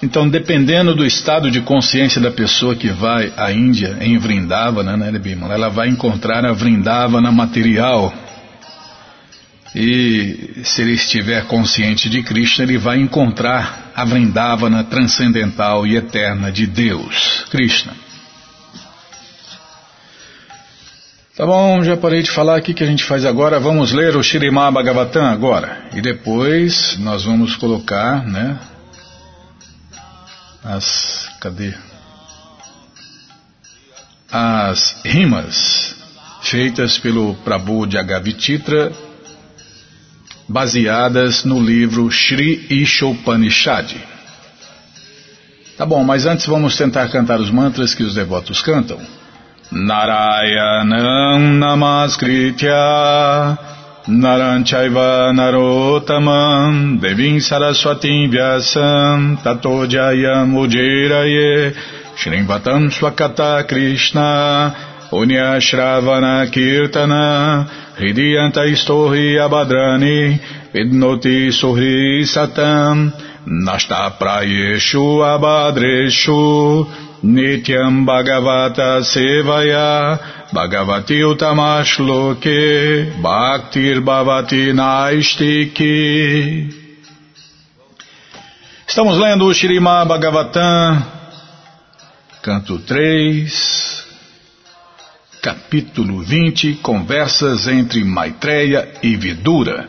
Então, 0.00 0.28
dependendo 0.28 0.94
do 0.94 1.04
estado 1.04 1.50
de 1.50 1.60
consciência 1.60 2.20
da 2.20 2.30
pessoa 2.30 2.76
que 2.76 2.88
vai 2.88 3.32
à 3.36 3.50
Índia, 3.50 3.98
em 4.00 4.16
Vrindavana, 4.16 4.96
né, 4.96 5.10
ela 5.50 5.68
vai 5.68 5.88
encontrar 5.88 6.46
a 6.46 6.52
Vrindavana 6.52 7.32
material, 7.32 8.14
e 9.74 10.62
se 10.64 10.82
ele 10.82 10.92
estiver 10.92 11.46
consciente 11.46 12.08
de 12.08 12.22
Krishna, 12.22 12.64
ele 12.64 12.78
vai 12.78 12.98
encontrar 12.98 13.92
a 13.94 14.04
Vrindavana 14.04 14.84
transcendental 14.84 15.86
e 15.86 15.96
eterna 15.96 16.50
de 16.50 16.66
Deus, 16.66 17.44
Krishna. 17.50 17.92
Tá 21.36 21.46
bom, 21.46 21.84
já 21.84 21.96
parei 21.96 22.20
de 22.22 22.32
falar 22.32 22.56
aqui 22.56 22.74
que 22.74 22.82
a 22.82 22.86
gente 22.86 23.04
faz 23.04 23.24
agora. 23.24 23.60
Vamos 23.60 23.92
ler 23.92 24.16
o 24.16 24.22
Shirimá 24.24 24.72
Bhagavatam 24.72 25.24
agora. 25.24 25.88
E 25.94 26.00
depois 26.00 26.98
nós 26.98 27.24
vamos 27.24 27.54
colocar, 27.54 28.26
né? 28.26 28.58
As. 30.64 31.28
Cadê? 31.40 31.74
As 34.32 35.00
rimas 35.04 35.94
feitas 36.42 36.98
pelo 36.98 37.36
Prabhu 37.36 37.88
Jagavititra, 37.88 38.92
baseadas 40.48 41.44
no 41.44 41.60
livro 41.60 42.10
Sri 42.10 42.66
Ishopanishad. 42.70 43.94
Tá 45.76 45.84
bom, 45.86 46.02
mas 46.02 46.26
antes 46.26 46.46
vamos 46.46 46.76
tentar 46.76 47.08
cantar 47.08 47.38
os 47.38 47.50
mantras 47.50 47.94
que 47.94 48.02
os 48.02 48.14
devotos 48.14 48.62
cantam. 48.62 48.98
Narayanam 49.70 51.38
Namaskritya 51.58 52.72
Naranchaiva 54.08 55.30
Narotamam 55.34 56.96
Devim 56.96 57.38
Saraswatim 57.38 58.30
Vyasam 58.30 59.36
Tato 59.42 59.86
Jayam 59.86 60.56
Ujiraye 60.56 61.74
Shrimvatam 62.16 62.90
Swakata 62.90 63.62
Krishna 63.68 64.74
Unya 65.12 65.60
Shravana 65.60 66.50
Kirtana 66.50 67.87
Hridiyanta 67.98 68.62
Istohi 68.64 69.34
Abadrani 69.42 70.38
Vidnoti 70.72 71.50
Suhri 71.50 72.22
Satam 72.22 73.10
Nashta 73.44 74.16
Prayeshu 74.18 75.18
Abadreshu 75.34 76.86
Nityam 77.24 78.06
Bhagavata 78.06 79.02
Sevaya 79.02 80.18
Bhagavati 80.54 81.18
Utamashloke 81.26 83.20
Bhaktir 83.20 84.00
Bhavati 84.00 84.72
Naistiki. 84.72 85.98
Estamos 88.86 89.18
lendo 89.18 89.44
o 89.46 89.52
Shirima 89.52 90.04
Bhagavatam, 90.06 91.04
canto 92.40 92.78
3, 92.78 94.07
capítulo 95.42 96.20
20, 96.20 96.74
conversas 96.76 97.68
entre 97.68 98.04
Maitreya 98.04 98.92
e 99.02 99.16
Vidura. 99.16 99.88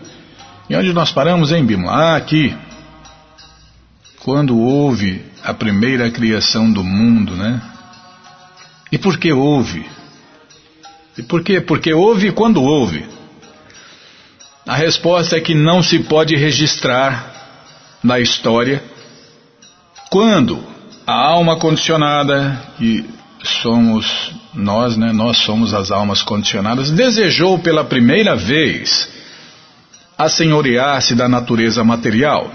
E 0.70 0.76
onde 0.76 0.94
nós 0.94 1.12
paramos, 1.12 1.52
em 1.52 1.66
Bimla? 1.66 1.92
Ah, 1.92 2.16
aqui. 2.16 2.56
Quando 4.20 4.58
houve 4.58 5.24
a 5.44 5.54
primeira 5.54 6.10
criação 6.12 6.72
do 6.72 6.84
mundo, 6.84 7.36
né? 7.36 7.62
E 8.92 8.98
por 8.98 9.18
que 9.18 9.32
houve? 9.32 9.86
E 11.18 11.24
por 11.24 11.44
quê? 11.44 11.60
Porque 11.60 11.94
houve 11.94 12.32
quando 12.32 12.62
houve. 12.62 13.06
A 14.68 14.76
resposta 14.76 15.38
é 15.38 15.42
que 15.42 15.56
não 15.56 15.82
se 15.82 16.00
pode 16.00 16.36
registrar 16.36 17.34
na 18.04 18.20
história 18.20 18.84
quando 20.10 20.64
a 21.06 21.14
alma 21.14 21.58
condicionada, 21.58 22.62
que 22.78 23.06
somos 23.44 24.34
nós, 24.54 24.98
né? 24.98 25.12
Nós 25.12 25.38
somos 25.38 25.74
as 25.74 25.92
almas 25.92 26.22
condicionadas, 26.22 26.92
desejou 26.92 27.60
pela 27.60 27.84
primeira 27.84 28.36
vez 28.36 29.10
assenhorear-se 30.18 31.16
da 31.16 31.30
natureza 31.30 31.84
material 31.84 32.52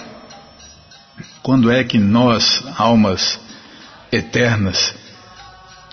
quando 1.45 1.71
é 1.71 1.85
que 1.85 1.99
nós, 1.99 2.65
almas 2.79 3.39
eternas, 4.11 4.95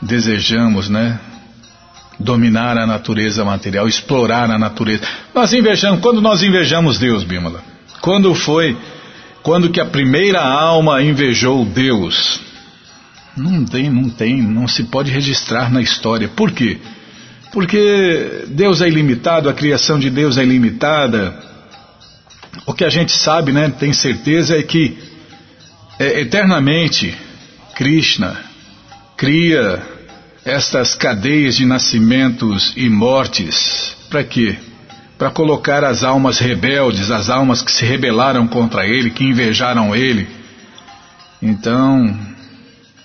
desejamos, 0.01 0.89
né? 0.89 1.19
Dominar 2.17 2.77
a 2.77 2.87
natureza 2.87 3.43
material, 3.43 3.85
explorar 3.85 4.49
a 4.49 4.57
natureza. 4.57 5.03
Nós 5.35 5.51
invejamos, 5.51 5.99
quando 5.99 6.21
nós 6.21 6.41
invejamos 6.41 6.97
Deus, 6.97 7.25
Bímola? 7.25 7.61
Quando 7.99 8.33
foi, 8.33 8.77
quando 9.43 9.69
que 9.69 9.81
a 9.81 9.85
primeira 9.85 10.41
alma 10.41 11.01
invejou 11.01 11.65
Deus? 11.65 12.39
Não 13.35 13.63
tem, 13.63 13.89
não 13.89 14.09
tem, 14.09 14.41
não 14.41 14.67
se 14.67 14.83
pode 14.83 15.09
registrar 15.09 15.71
na 15.71 15.81
história. 15.81 16.27
Por 16.27 16.51
quê? 16.51 16.79
Porque 17.51 18.45
Deus 18.47 18.81
é 18.81 18.87
ilimitado, 18.87 19.49
a 19.49 19.53
criação 19.53 19.99
de 19.99 20.09
Deus 20.09 20.37
é 20.37 20.43
ilimitada. 20.43 21.37
O 22.65 22.73
que 22.73 22.83
a 22.83 22.89
gente 22.89 23.11
sabe, 23.11 23.51
né, 23.51 23.69
tem 23.69 23.93
certeza 23.93 24.57
é 24.57 24.63
que 24.63 24.97
é, 25.99 26.21
eternamente, 26.21 27.15
Krishna 27.75 28.35
cria 29.15 29.81
estas 30.43 30.95
cadeias 30.95 31.55
de 31.55 31.65
nascimentos 31.65 32.73
e 32.75 32.89
mortes. 32.89 33.95
Para 34.09 34.23
quê? 34.23 34.57
Para 35.17 35.29
colocar 35.29 35.83
as 35.83 36.03
almas 36.03 36.39
rebeldes, 36.39 37.11
as 37.11 37.29
almas 37.29 37.61
que 37.61 37.71
se 37.71 37.85
rebelaram 37.85 38.47
contra 38.47 38.87
ele, 38.87 39.11
que 39.11 39.23
invejaram 39.23 39.95
ele. 39.95 40.27
Então, 41.41 42.17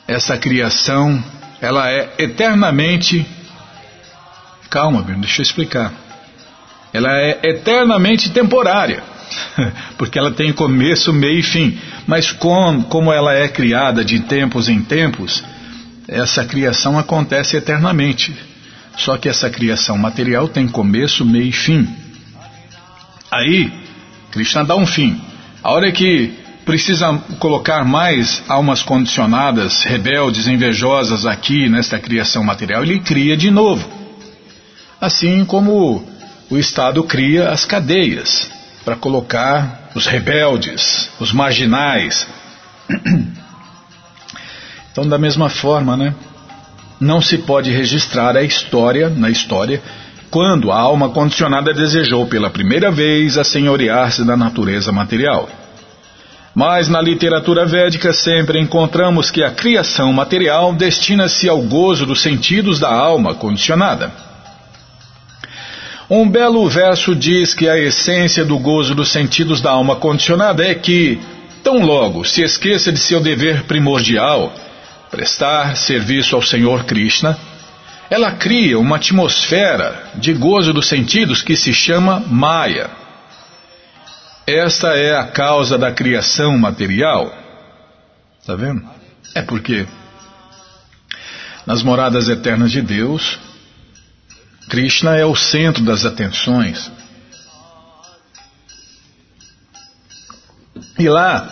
essa 0.07 0.37
criação, 0.37 1.23
ela 1.61 1.91
é 1.91 2.15
eternamente. 2.19 3.27
Calma, 4.71 5.03
deixa 5.03 5.41
eu 5.41 5.45
explicar. 5.45 5.93
Ela 6.93 7.11
é 7.19 7.41
eternamente 7.43 8.31
temporária. 8.31 9.03
porque 9.99 10.19
ela 10.19 10.31
tem 10.31 10.53
começo, 10.53 11.13
meio 11.13 11.41
e 11.41 11.43
fim. 11.43 11.79
Mas 12.07 12.33
com, 12.33 12.83
como 12.85 13.13
ela 13.13 13.35
é 13.35 13.49
criada 13.49 14.05
de 14.05 14.21
tempos 14.21 14.69
em 14.69 14.81
tempos, 14.83 15.43
essa 16.09 16.45
criação 16.45 16.99
acontece 16.99 17.57
eternamente. 17.57 18.35
Só 18.97 19.17
que 19.17 19.29
essa 19.29 19.51
criação 19.51 19.99
material 19.99 20.49
tem 20.49 20.67
começo, 20.69 21.25
meio 21.25 21.49
e 21.49 21.53
fim. 21.53 21.89
Aí, 23.31 23.71
Krishna 24.31 24.65
dá 24.65 24.77
um 24.77 24.87
fim. 24.87 25.21
A 25.63 25.73
hora 25.73 25.91
que 25.91 26.33
precisa 26.67 27.17
colocar 27.39 27.85
mais 27.85 28.43
almas 28.49 28.83
condicionadas, 28.83 29.85
rebeldes, 29.85 30.49
invejosas 30.49 31.25
aqui 31.25 31.69
nesta 31.69 31.97
criação 31.97 32.43
material, 32.43 32.83
ele 32.83 32.99
cria 32.99 33.37
de 33.37 33.53
novo. 33.53 33.89
Assim 35.01 35.45
como 35.45 36.05
o 36.51 36.59
Estado 36.59 37.05
cria 37.05 37.51
as 37.51 37.65
cadeias 37.65 38.51
para 38.85 38.97
colocar 38.97 39.91
os 39.95 40.07
rebeldes, 40.07 41.09
os 41.21 41.33
marginais. 41.33 42.27
Então, 44.91 45.07
da 45.07 45.19
mesma 45.19 45.51
forma, 45.51 45.95
né? 45.95 46.15
Não 46.99 47.21
se 47.21 47.37
pode 47.37 47.71
registrar 47.71 48.35
a 48.35 48.43
história, 48.43 49.11
na 49.11 49.29
história, 49.29 49.83
quando 50.31 50.73
a 50.73 50.79
alma 50.79 51.11
condicionada 51.11 51.75
desejou 51.75 52.25
pela 52.27 52.49
primeira 52.49 52.91
vez 52.91 53.37
assenhorear-se 53.37 54.25
da 54.25 54.39
natureza 54.39 54.91
material. 54.91 55.51
Mas 56.57 56.89
na 56.89 57.03
literatura 57.03 57.67
védica 57.67 58.15
sempre 58.15 58.59
encontramos 58.59 59.31
que 59.31 59.43
a 59.43 59.51
criação 59.51 60.11
material 60.11 60.73
destina-se 60.73 61.47
ao 61.51 61.61
gozo 61.61 62.07
dos 62.07 62.23
sentidos 62.23 62.81
da 62.81 62.91
alma 62.91 63.35
condicionada. 63.35 64.11
Um 66.09 66.27
belo 66.27 66.67
verso 66.67 67.15
diz 67.15 67.53
que 67.53 67.69
a 67.69 67.79
essência 67.79 68.43
do 68.43 68.59
gozo 68.59 68.95
dos 68.95 69.11
sentidos 69.11 69.61
da 69.61 69.71
alma 69.71 69.97
condicionada 69.97 70.65
é 70.65 70.75
que, 70.75 71.21
tão 71.63 71.85
logo 71.85 72.25
se 72.25 72.41
esqueça 72.41 72.91
de 72.91 73.01
seu 73.01 73.21
dever 73.21 73.65
primordial, 73.65 74.51
prestar 75.11 75.77
serviço 75.77 76.35
ao 76.35 76.41
Senhor 76.41 76.85
Krishna, 76.85 77.37
ela 78.09 78.31
cria 78.31 78.79
uma 78.79 78.97
atmosfera 78.97 80.05
de 80.15 80.33
gozo 80.33 80.73
dos 80.73 80.89
sentidos 80.89 81.43
que 81.43 81.55
se 81.55 81.75
chama 81.75 82.25
Maya. 82.27 83.06
Esta 84.47 84.97
é 84.97 85.17
a 85.17 85.27
causa 85.27 85.77
da 85.77 85.91
criação 85.91 86.57
material. 86.57 87.37
Está 88.41 88.55
vendo? 88.55 88.89
É 89.35 89.43
porque 89.43 89.87
nas 91.67 91.83
moradas 91.83 92.29
eternas 92.29 92.71
de 92.71 92.81
Deus, 92.81 93.41
Krishna 94.69 95.17
é 95.17 95.25
o 95.25 95.35
centro 95.35 95.83
das 95.83 96.05
atenções. 96.05 96.91
E 100.97 101.09
lá, 101.09 101.49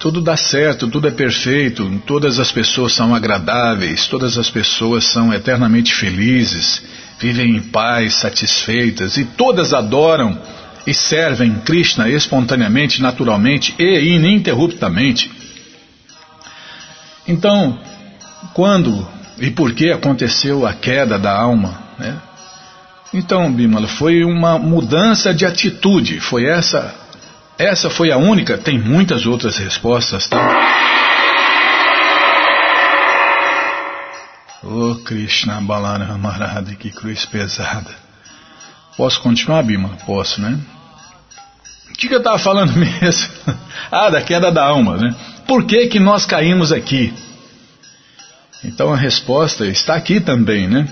tudo 0.00 0.20
dá 0.20 0.36
certo, 0.36 0.88
tudo 0.88 1.06
é 1.06 1.12
perfeito, 1.12 2.02
todas 2.04 2.40
as 2.40 2.50
pessoas 2.50 2.92
são 2.92 3.14
agradáveis, 3.14 4.08
todas 4.08 4.36
as 4.36 4.50
pessoas 4.50 5.04
são 5.04 5.32
eternamente 5.32 5.94
felizes, 5.94 6.82
vivem 7.20 7.56
em 7.56 7.62
paz, 7.62 8.16
satisfeitas, 8.16 9.16
e 9.16 9.24
todas 9.24 9.72
adoram 9.72 10.38
e 10.86 10.92
servem 10.92 11.54
Krishna 11.60 12.08
espontaneamente, 12.08 13.00
naturalmente 13.00 13.74
e 13.78 14.14
ininterruptamente. 14.14 15.30
Então, 17.26 17.78
quando 18.52 19.06
e 19.38 19.50
por 19.50 19.72
que 19.72 19.90
aconteceu 19.90 20.66
a 20.66 20.72
queda 20.72 21.18
da 21.18 21.36
alma. 21.36 21.82
Né? 21.98 22.16
Então, 23.12 23.52
Bimala, 23.52 23.88
foi 23.88 24.24
uma 24.24 24.58
mudança 24.58 25.34
de 25.34 25.44
atitude. 25.44 26.20
Foi 26.20 26.46
essa, 26.46 26.94
essa 27.58 27.90
foi 27.90 28.10
a 28.12 28.16
única. 28.16 28.56
Tem 28.56 28.78
muitas 28.78 29.26
outras 29.26 29.56
respostas, 29.58 30.28
tá? 30.28 30.38
Ô 34.62 34.92
oh, 34.92 34.94
Krishna 34.96 35.60
Balarama 35.60 36.30
Radha, 36.30 36.76
que 36.76 36.90
cruz 36.90 37.26
pesada. 37.26 37.90
Posso 38.96 39.20
continuar, 39.20 39.62
Bima? 39.62 39.90
Posso, 40.06 40.40
né? 40.40 40.58
O 41.90 41.92
que, 41.94 42.12
eu 42.12 42.18
estava 42.18 42.38
falando 42.38 42.74
mesmo? 42.76 43.32
ah, 43.90 44.10
da 44.10 44.20
queda 44.22 44.50
da 44.50 44.64
alma, 44.64 44.96
né? 44.96 45.14
Por 45.46 45.64
que, 45.64 45.86
que 45.86 46.00
nós 46.00 46.26
caímos 46.26 46.72
aqui? 46.72 47.12
Então 48.64 48.92
a 48.92 48.96
resposta 48.96 49.66
está 49.66 49.94
aqui 49.94 50.20
também, 50.20 50.68
né? 50.68 50.88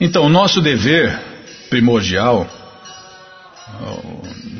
Então, 0.00 0.24
o 0.24 0.28
nosso 0.28 0.60
dever 0.60 1.18
primordial, 1.68 2.46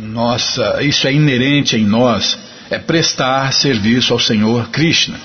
nossa, 0.01 0.83
isso 0.83 1.07
é 1.07 1.13
inerente 1.13 1.77
em 1.77 1.87
nós, 1.87 2.37
é 2.71 2.79
prestar 2.79 3.53
serviço 3.53 4.13
ao 4.13 4.19
Senhor 4.19 4.69
Krishna, 4.71 5.19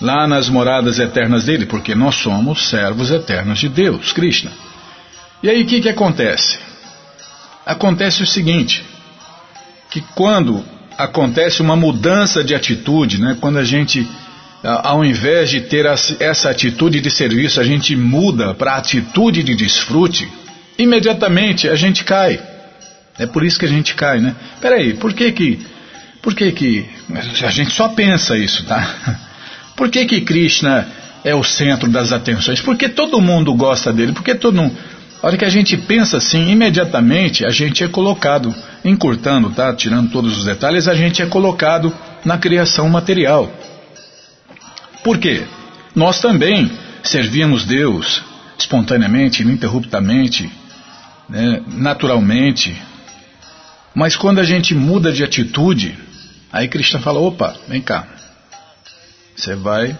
lá 0.00 0.28
nas 0.28 0.50
moradas 0.50 0.98
eternas 0.98 1.44
dele, 1.44 1.64
porque 1.64 1.94
nós 1.94 2.16
somos 2.16 2.68
servos 2.68 3.10
eternos 3.10 3.58
de 3.58 3.70
Deus, 3.70 4.12
Krishna. 4.12 4.52
E 5.46 5.48
aí 5.48 5.62
o 5.62 5.66
que, 5.66 5.80
que 5.80 5.88
acontece? 5.88 6.58
Acontece 7.64 8.20
o 8.20 8.26
seguinte, 8.26 8.82
que 9.88 10.00
quando 10.16 10.64
acontece 10.98 11.62
uma 11.62 11.76
mudança 11.76 12.42
de 12.42 12.52
atitude, 12.52 13.20
né, 13.20 13.36
quando 13.40 13.58
a 13.58 13.62
gente 13.62 14.04
ao 14.82 15.04
invés 15.04 15.48
de 15.50 15.60
ter 15.60 15.86
essa 16.18 16.50
atitude 16.50 17.00
de 17.00 17.08
serviço, 17.12 17.60
a 17.60 17.62
gente 17.62 17.94
muda 17.94 18.54
para 18.54 18.72
a 18.72 18.78
atitude 18.78 19.44
de 19.44 19.54
desfrute, 19.54 20.28
imediatamente 20.76 21.68
a 21.68 21.76
gente 21.76 22.02
cai. 22.02 22.40
É 23.16 23.24
por 23.24 23.44
isso 23.44 23.56
que 23.56 23.66
a 23.66 23.68
gente 23.68 23.94
cai, 23.94 24.18
né? 24.18 24.34
Peraí, 24.60 24.94
por 24.94 25.12
que 25.12 25.30
que, 25.30 25.64
por 26.22 26.34
que 26.34 26.50
que, 26.50 26.90
a 27.44 27.50
gente 27.52 27.72
só 27.72 27.90
pensa 27.90 28.36
isso, 28.36 28.64
tá? 28.64 29.20
Por 29.76 29.90
que 29.90 30.06
que 30.06 30.22
Krishna 30.22 30.88
é 31.22 31.34
o 31.34 31.44
centro 31.44 31.86
das 31.86 32.10
atenções? 32.10 32.62
Porque 32.62 32.88
todo 32.88 33.20
mundo 33.20 33.52
gosta 33.54 33.92
dele, 33.92 34.12
porque 34.12 34.34
todo 34.34 34.54
mundo... 34.54 34.74
A 35.22 35.26
hora 35.26 35.36
que 35.36 35.44
a 35.44 35.50
gente 35.50 35.76
pensa 35.76 36.18
assim, 36.18 36.50
imediatamente 36.50 37.44
a 37.44 37.50
gente 37.50 37.82
é 37.82 37.88
colocado, 37.88 38.54
encurtando, 38.84 39.50
tá? 39.50 39.74
Tirando 39.74 40.10
todos 40.10 40.36
os 40.38 40.44
detalhes, 40.44 40.86
a 40.86 40.94
gente 40.94 41.22
é 41.22 41.26
colocado 41.26 41.92
na 42.24 42.38
criação 42.38 42.88
material. 42.88 43.50
Por 45.02 45.18
quê? 45.18 45.44
Nós 45.94 46.20
também 46.20 46.70
servíamos 47.02 47.64
Deus 47.64 48.22
espontaneamente, 48.58 49.42
ininterruptamente, 49.42 50.50
né, 51.28 51.62
naturalmente. 51.68 52.76
Mas 53.94 54.16
quando 54.16 54.40
a 54.40 54.44
gente 54.44 54.74
muda 54.74 55.12
de 55.12 55.24
atitude, 55.24 55.96
aí 56.52 56.68
Krishna 56.68 57.00
fala: 57.00 57.18
opa, 57.18 57.56
vem 57.68 57.80
cá. 57.80 58.06
Você 59.34 59.54
vai, 59.54 59.96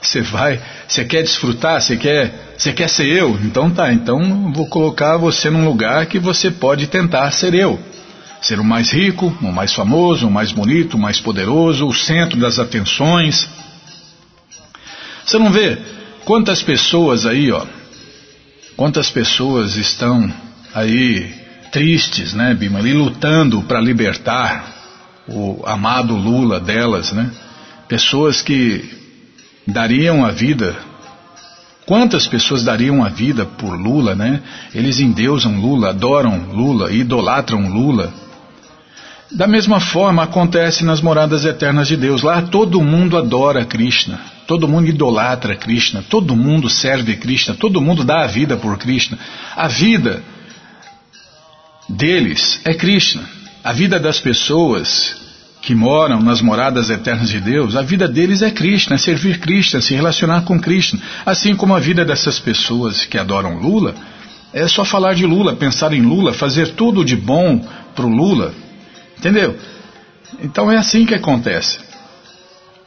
você 0.00 0.22
vai, 0.22 0.60
você 0.86 1.04
quer 1.04 1.22
desfrutar, 1.22 1.80
você 1.80 1.96
quer, 1.96 2.54
você 2.56 2.72
quer 2.72 2.88
ser 2.88 3.06
eu? 3.06 3.38
Então 3.42 3.70
tá, 3.70 3.92
então 3.92 4.52
vou 4.52 4.66
colocar 4.66 5.16
você 5.16 5.50
num 5.50 5.64
lugar 5.64 6.06
que 6.06 6.18
você 6.18 6.50
pode 6.50 6.86
tentar 6.86 7.30
ser 7.32 7.52
eu. 7.54 7.78
Ser 8.40 8.60
o 8.60 8.64
mais 8.64 8.92
rico, 8.92 9.36
o 9.42 9.52
mais 9.52 9.74
famoso, 9.74 10.28
o 10.28 10.30
mais 10.30 10.52
bonito, 10.52 10.96
o 10.96 11.00
mais 11.00 11.20
poderoso, 11.20 11.88
o 11.88 11.94
centro 11.94 12.38
das 12.38 12.58
atenções. 12.60 13.48
Você 15.26 15.38
não 15.38 15.50
vê 15.50 15.76
quantas 16.24 16.62
pessoas 16.62 17.26
aí, 17.26 17.50
ó, 17.50 17.66
quantas 18.76 19.10
pessoas 19.10 19.76
estão 19.76 20.32
aí 20.72 21.34
tristes, 21.72 22.32
né, 22.32 22.54
Bima, 22.54 22.78
ali 22.78 22.92
lutando 22.92 23.60
para 23.62 23.80
libertar 23.80 24.74
o 25.26 25.62
amado 25.66 26.14
Lula 26.14 26.58
delas, 26.60 27.12
né? 27.12 27.30
Pessoas 27.88 28.40
que 28.40 28.98
dariam 29.68 30.24
a 30.24 30.30
vida. 30.30 30.74
Quantas 31.86 32.26
pessoas 32.26 32.64
dariam 32.64 33.04
a 33.04 33.08
vida 33.08 33.44
por 33.44 33.78
Lula, 33.78 34.14
né? 34.14 34.42
Eles 34.74 34.98
endeusam 35.00 35.60
Lula, 35.60 35.90
adoram 35.90 36.52
Lula, 36.52 36.92
idolatram 36.92 37.68
Lula. 37.68 38.12
Da 39.30 39.46
mesma 39.46 39.78
forma 39.78 40.22
acontece 40.22 40.84
nas 40.84 41.02
moradas 41.02 41.44
eternas 41.44 41.88
de 41.88 41.96
Deus. 41.96 42.22
Lá 42.22 42.42
todo 42.42 42.82
mundo 42.82 43.16
adora 43.16 43.64
Krishna, 43.64 44.18
todo 44.46 44.66
mundo 44.66 44.88
idolatra 44.88 45.54
Krishna, 45.54 46.02
todo 46.02 46.34
mundo 46.34 46.70
serve 46.70 47.16
Krishna, 47.16 47.54
todo 47.54 47.80
mundo 47.80 48.04
dá 48.04 48.24
a 48.24 48.26
vida 48.26 48.56
por 48.56 48.78
Krishna. 48.78 49.18
A 49.54 49.68
vida 49.68 50.22
deles 51.88 52.60
é 52.64 52.72
Krishna. 52.72 53.22
A 53.62 53.72
vida 53.72 54.00
das 54.00 54.18
pessoas 54.18 55.27
que 55.68 55.74
moram 55.74 56.22
nas 56.22 56.40
moradas 56.40 56.88
eternas 56.88 57.28
de 57.28 57.42
Deus, 57.42 57.76
a 57.76 57.82
vida 57.82 58.08
deles 58.08 58.40
é 58.40 58.50
Krishna, 58.50 58.94
é 58.94 58.98
servir 58.98 59.38
Krishna, 59.38 59.82
se 59.82 59.94
relacionar 59.94 60.40
com 60.40 60.58
Krishna. 60.58 60.98
Assim 61.26 61.54
como 61.54 61.74
a 61.74 61.78
vida 61.78 62.06
dessas 62.06 62.38
pessoas 62.38 63.04
que 63.04 63.18
adoram 63.18 63.58
Lula, 63.58 63.94
é 64.50 64.66
só 64.66 64.82
falar 64.82 65.12
de 65.12 65.26
Lula, 65.26 65.56
pensar 65.56 65.92
em 65.92 66.00
Lula, 66.00 66.32
fazer 66.32 66.68
tudo 66.68 67.04
de 67.04 67.14
bom 67.14 67.62
para 67.94 68.06
o 68.06 68.08
Lula. 68.08 68.54
Entendeu? 69.18 69.58
Então 70.42 70.72
é 70.72 70.78
assim 70.78 71.04
que 71.04 71.14
acontece. 71.14 71.78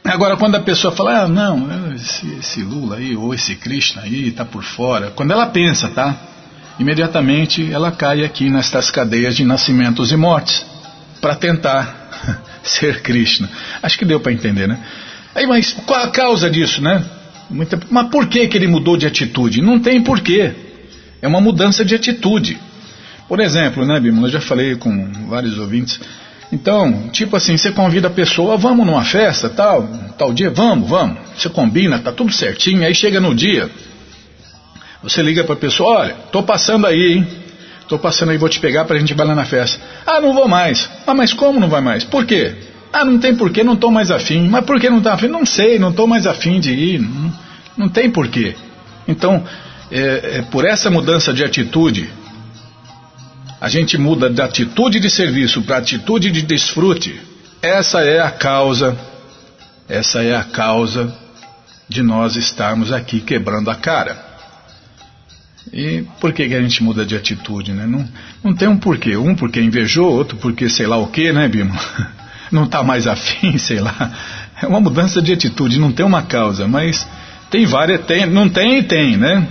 Agora, 0.04 0.36
quando 0.36 0.56
a 0.56 0.60
pessoa 0.60 0.92
fala, 0.92 1.20
ah, 1.20 1.28
não, 1.28 1.94
esse, 1.94 2.26
esse 2.40 2.62
Lula 2.64 2.96
aí, 2.96 3.14
ou 3.14 3.32
esse 3.32 3.54
Krishna 3.54 4.02
aí, 4.02 4.26
está 4.26 4.44
por 4.44 4.64
fora, 4.64 5.12
quando 5.14 5.30
ela 5.30 5.46
pensa, 5.46 5.86
tá? 5.86 6.16
Imediatamente 6.80 7.72
ela 7.72 7.92
cai 7.92 8.24
aqui 8.24 8.50
nestas 8.50 8.90
cadeias 8.90 9.36
de 9.36 9.44
nascimentos 9.44 10.10
e 10.10 10.16
mortes, 10.16 10.66
para 11.20 11.36
tentar 11.36 12.01
ser 12.62 13.02
Krishna. 13.02 13.48
Acho 13.82 13.98
que 13.98 14.04
deu 14.04 14.20
para 14.20 14.32
entender, 14.32 14.66
né? 14.66 14.78
Aí, 15.34 15.46
mas 15.46 15.72
qual 15.72 16.04
a 16.04 16.10
causa 16.10 16.50
disso, 16.50 16.82
né? 16.82 17.04
Muita, 17.48 17.78
mas 17.90 18.08
por 18.08 18.26
que, 18.26 18.46
que 18.48 18.56
ele 18.56 18.66
mudou 18.66 18.96
de 18.96 19.06
atitude? 19.06 19.60
Não 19.60 19.78
tem 19.78 20.00
porquê. 20.02 20.52
É 21.20 21.28
uma 21.28 21.40
mudança 21.40 21.84
de 21.84 21.94
atitude. 21.94 22.58
Por 23.28 23.40
exemplo, 23.40 23.84
né, 23.86 23.98
Bima, 24.00 24.26
eu 24.26 24.30
já 24.30 24.40
falei 24.40 24.76
com 24.76 25.28
vários 25.28 25.58
ouvintes. 25.58 26.00
Então, 26.52 27.08
tipo 27.10 27.34
assim, 27.34 27.56
você 27.56 27.70
convida 27.70 28.08
a 28.08 28.10
pessoa, 28.10 28.58
vamos 28.58 28.84
numa 28.84 29.02
festa, 29.02 29.48
tal, 29.48 29.88
tal 30.18 30.34
dia, 30.34 30.50
vamos, 30.50 30.88
vamos. 30.88 31.18
Você 31.36 31.48
combina, 31.48 31.98
tá 31.98 32.12
tudo 32.12 32.30
certinho, 32.30 32.84
aí 32.84 32.94
chega 32.94 33.20
no 33.20 33.34
dia, 33.34 33.70
você 35.02 35.22
liga 35.22 35.42
para 35.44 35.54
a 35.54 35.58
pessoa, 35.58 36.00
olha, 36.00 36.14
tô 36.30 36.42
passando 36.42 36.86
aí, 36.86 37.14
hein? 37.14 37.26
Tô 37.92 37.98
passando 37.98 38.30
aí, 38.30 38.38
vou 38.38 38.48
te 38.48 38.58
pegar 38.58 38.86
pra 38.86 38.98
gente 38.98 39.10
ir 39.10 39.18
lá 39.18 39.34
na 39.34 39.44
festa. 39.44 39.78
Ah, 40.06 40.18
não 40.18 40.32
vou 40.32 40.48
mais. 40.48 40.88
Ah, 41.06 41.12
mas 41.12 41.34
como 41.34 41.60
não 41.60 41.68
vai 41.68 41.82
mais? 41.82 42.04
Por 42.04 42.24
quê? 42.24 42.54
Ah, 42.90 43.04
não 43.04 43.18
tem 43.18 43.36
porquê, 43.36 43.62
não 43.62 43.76
tô 43.76 43.90
mais 43.90 44.10
afim. 44.10 44.48
Mas 44.48 44.64
por 44.64 44.80
que 44.80 44.88
não 44.88 45.02
tá 45.02 45.12
afim? 45.12 45.28
Não 45.28 45.44
sei, 45.44 45.78
não 45.78 45.92
tô 45.92 46.06
mais 46.06 46.26
afim 46.26 46.58
de 46.58 46.72
ir. 46.72 47.00
Não, 47.00 47.34
não 47.76 47.88
tem 47.90 48.10
porquê. 48.10 48.56
Então, 49.06 49.44
é, 49.90 50.38
é, 50.38 50.42
por 50.50 50.64
essa 50.64 50.90
mudança 50.90 51.34
de 51.34 51.44
atitude, 51.44 52.10
a 53.60 53.68
gente 53.68 53.98
muda 53.98 54.30
de 54.30 54.40
atitude 54.40 54.98
de 54.98 55.10
serviço 55.10 55.60
para 55.60 55.76
atitude 55.76 56.30
de 56.30 56.40
desfrute, 56.40 57.20
essa 57.60 58.00
é 58.00 58.22
a 58.22 58.30
causa, 58.30 58.96
essa 59.86 60.22
é 60.22 60.34
a 60.34 60.44
causa 60.44 61.14
de 61.90 62.02
nós 62.02 62.36
estarmos 62.36 62.90
aqui 62.90 63.20
quebrando 63.20 63.70
a 63.70 63.74
cara. 63.74 64.31
E 65.70 66.04
por 66.20 66.32
que, 66.32 66.48
que 66.48 66.54
a 66.54 66.62
gente 66.62 66.82
muda 66.82 67.04
de 67.04 67.14
atitude, 67.14 67.72
né? 67.72 67.86
Não, 67.86 68.08
não 68.42 68.54
tem 68.54 68.68
um 68.68 68.76
porquê. 68.76 69.16
Um 69.16 69.34
porque 69.34 69.60
invejou, 69.60 70.10
outro 70.10 70.36
porque 70.38 70.68
sei 70.68 70.86
lá 70.86 70.96
o 70.96 71.08
que, 71.08 71.32
né, 71.32 71.46
Bima? 71.48 71.78
Não 72.50 72.64
está 72.64 72.82
mais 72.82 73.06
afim, 73.06 73.56
sei 73.56 73.80
lá. 73.80 74.12
É 74.60 74.66
uma 74.66 74.78
mudança 74.78 75.22
de 75.22 75.32
atitude, 75.32 75.78
não 75.78 75.90
tem 75.90 76.04
uma 76.04 76.22
causa, 76.22 76.68
mas 76.68 77.08
tem 77.50 77.64
várias, 77.64 78.04
tem, 78.04 78.26
não 78.26 78.46
tem 78.46 78.78
e 78.78 78.82
tem, 78.82 79.16
né? 79.16 79.48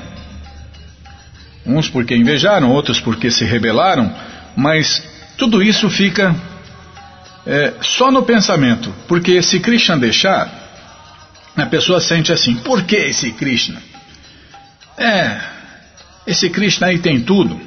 Uns 1.65 1.89
porque 1.89 2.15
invejaram, 2.15 2.69
outros 2.69 2.99
porque 2.99 3.31
se 3.31 3.43
rebelaram, 3.43 4.13
mas 4.55 5.03
tudo 5.35 5.63
isso 5.63 5.89
fica 5.89 6.35
é, 7.45 7.73
só 7.81 8.11
no 8.11 8.23
pensamento. 8.23 8.93
Porque 9.07 9.41
se 9.41 9.59
Krishna 9.59 9.97
deixar, 9.97 10.47
a 11.57 11.65
pessoa 11.65 11.99
sente 11.99 12.31
assim: 12.31 12.55
por 12.55 12.83
que 12.83 12.95
esse 12.95 13.31
Krishna? 13.31 13.81
É, 14.97 15.39
esse 16.31 16.49
Krishna 16.49 16.87
aí 16.87 16.99
tem 16.99 17.21
tudo. 17.21 17.59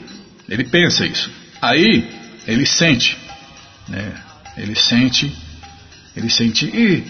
Ele 0.49 0.65
pensa 0.65 1.07
isso. 1.07 1.31
Aí 1.61 2.09
ele 2.47 2.67
sente, 2.67 3.17
né? 3.89 4.13
Ele 4.57 4.75
sente, 4.75 5.33
ele 6.17 6.31
sente. 6.31 6.67
E, 6.67 7.05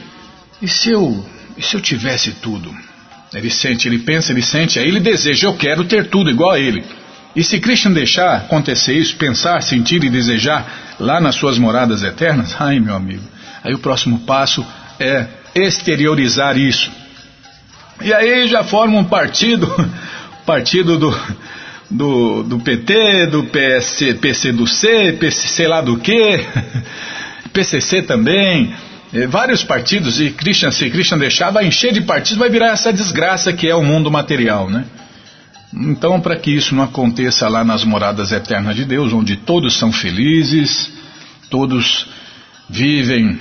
e 0.63 0.69
se 0.69 0.91
eu, 0.91 1.25
e 1.57 1.63
se 1.63 1.75
eu 1.75 1.81
tivesse 1.81 2.33
tudo? 2.33 2.75
Ele 3.33 3.51
sente, 3.51 3.89
ele 3.89 3.99
pensa, 3.99 4.33
ele 4.33 4.43
sente, 4.43 4.79
aí 4.79 4.87
ele 4.87 5.01
deseja, 5.01 5.49
eu 5.49 5.57
quero 5.57 5.85
ter 5.85 6.09
tudo 6.09 6.31
igual 6.31 6.53
a 6.53 6.61
ele. 6.61 6.85
E 7.35 7.43
se 7.43 7.59
Krishna 7.59 7.91
deixar 7.91 8.37
acontecer 8.37 8.95
isso, 8.95 9.17
pensar, 9.17 9.61
sentir 9.61 10.05
e 10.05 10.11
desejar 10.11 10.97
lá 11.01 11.21
nas 11.21 11.35
suas 11.35 11.59
moradas 11.59 12.03
eternas, 12.03 12.55
ai 12.61 12.79
meu 12.79 12.95
amigo, 12.95 13.25
aí 13.63 13.75
o 13.75 13.79
próximo 13.79 14.21
passo 14.21 14.65
é 15.01 15.27
exteriorizar 15.55 16.57
isso. 16.57 16.91
E 18.01 18.13
aí 18.13 18.47
já 18.49 18.63
forma 18.63 18.99
um 18.99 19.05
partido, 19.05 19.69
partido 20.45 20.99
do, 20.99 21.17
do, 21.91 22.43
do 22.43 22.59
PT, 22.61 23.27
do 23.27 23.45
PC, 23.45 24.15
PC 24.15 24.53
do 24.53 24.67
C, 24.67 25.17
PC 25.19 25.49
sei 25.49 25.69
lá 25.69 25.81
do 25.81 25.99
que, 25.99 26.41
PCC 27.53 28.03
também, 28.03 28.75
é, 29.13 29.27
vários 29.27 29.63
partidos, 29.63 30.21
e 30.21 30.31
Krishna, 30.31 30.71
se 30.71 30.91
Krishna 30.91 31.17
deixar, 31.17 31.51
vai 31.51 31.67
encher 31.67 31.93
de 31.93 32.01
partidos, 32.01 32.39
vai 32.39 32.51
virar 32.51 32.73
essa 32.73 32.93
desgraça 32.93 33.53
que 33.53 33.69
é 33.69 33.75
o 33.75 33.83
mundo 33.83 34.11
material, 34.11 34.69
né? 34.69 34.85
Então, 35.73 36.21
para 36.21 36.37
que 36.37 36.51
isso 36.51 36.75
não 36.75 36.85
aconteça 36.85 37.49
lá 37.49 37.65
nas 37.65 37.85
moradas 37.85 38.33
eternas 38.33 38.77
de 38.77 38.85
Deus, 38.85 39.13
onde 39.13 39.37
todos 39.37 39.75
são 39.75 39.93
felizes, 39.93 40.93
todos 41.51 42.07
vivem 42.69 43.39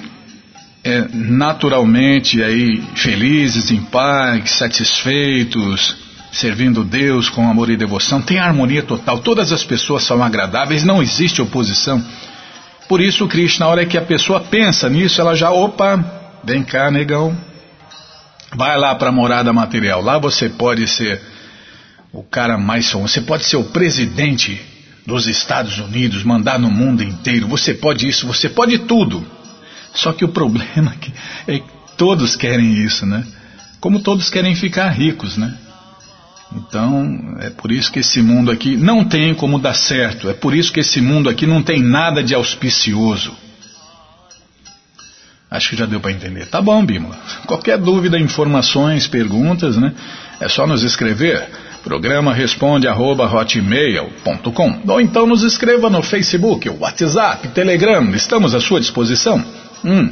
é, 0.84 1.08
naturalmente 1.14 2.44
aí 2.44 2.84
felizes, 2.96 3.72
em 3.72 3.82
paz, 3.82 4.52
satisfeitos, 4.52 6.03
servindo 6.34 6.84
Deus 6.84 7.30
com 7.30 7.48
amor 7.48 7.70
e 7.70 7.78
devoção, 7.78 8.20
tem 8.20 8.40
harmonia 8.40 8.82
total, 8.82 9.20
todas 9.20 9.52
as 9.52 9.64
pessoas 9.64 10.04
são 10.04 10.22
agradáveis, 10.24 10.84
não 10.84 11.02
existe 11.02 11.42
oposição. 11.42 12.04
Por 12.90 13.00
isso, 13.00 13.28
Krishna, 13.28 13.68
na 13.68 13.72
hora 13.72 13.86
que 13.86 13.98
a 13.98 14.02
pessoa 14.02 14.40
pensa 14.40 14.90
nisso, 14.90 15.22
ela 15.22 15.36
já, 15.36 15.52
opa, 15.52 16.04
vem 16.44 16.64
cá, 16.64 16.90
negão, 16.90 17.38
vai 18.56 18.78
lá 18.78 18.96
para 18.96 19.10
a 19.10 19.12
morada 19.12 19.54
material, 19.54 20.02
lá 20.02 20.18
você 20.18 20.50
pode 20.50 20.88
ser 20.88 21.22
o 22.12 22.24
cara 22.24 22.58
mais 22.58 22.92
você 22.92 23.22
pode 23.22 23.46
ser 23.46 23.58
o 23.58 23.66
presidente 23.66 24.60
dos 25.06 25.28
Estados 25.28 25.78
Unidos, 25.78 26.24
mandar 26.24 26.60
no 26.60 26.70
mundo 26.70 27.04
inteiro, 27.04 27.48
você 27.48 27.74
pode 27.74 28.08
isso, 28.08 28.26
você 28.26 28.50
pode 28.50 28.80
tudo. 28.80 29.26
Só 29.94 30.12
que 30.14 30.26
o 30.26 30.30
problema 30.30 30.94
é 30.94 30.98
que, 30.98 31.14
é 31.48 31.60
que 31.60 31.66
todos 31.96 32.36
querem 32.36 32.74
isso, 32.74 33.06
né? 33.06 33.24
Como 33.80 34.00
todos 34.00 34.30
querem 34.30 34.56
ficar 34.56 34.90
ricos, 34.90 35.38
né? 35.38 35.58
Então, 36.56 37.38
é 37.40 37.50
por 37.50 37.72
isso 37.72 37.92
que 37.92 38.00
esse 38.00 38.22
mundo 38.22 38.52
aqui 38.52 38.78
não 38.78 39.04
tem 39.04 39.34
como 39.34 39.58
dar 39.58 39.74
certo. 39.74 40.30
É 40.30 40.34
por 40.34 40.54
isso 40.54 40.72
que 40.72 40.80
esse 40.80 41.02
mundo 41.02 41.30
aqui 41.30 41.48
não 41.48 41.64
tem 41.64 41.82
nada 41.82 42.24
de 42.24 42.36
auspicioso. 42.36 43.36
Acho 45.50 45.70
que 45.70 45.76
já 45.76 45.86
deu 45.86 46.00
para 46.00 46.12
entender. 46.12 46.48
Tá 46.48 46.62
bom, 46.62 46.84
Bímola. 46.84 47.16
Qualquer 47.46 47.78
dúvida, 47.78 48.18
informações, 48.20 49.08
perguntas, 49.08 49.78
né? 49.78 49.94
É 50.40 50.50
só 50.50 50.66
nos 50.66 50.84
escrever. 50.84 51.48
Programa 51.84 52.34
responde 52.34 52.88
arroba 52.88 53.26
hotmail.com 53.26 54.82
Ou 54.88 55.02
então 55.02 55.28
nos 55.28 55.44
escreva 55.44 55.90
no 55.90 56.02
Facebook, 56.02 56.70
WhatsApp, 56.70 57.50
Telegram. 57.50 58.10
Estamos 58.16 58.56
à 58.56 58.62
sua 58.62 58.80
disposição. 58.80 59.44
Hum. 59.84 60.10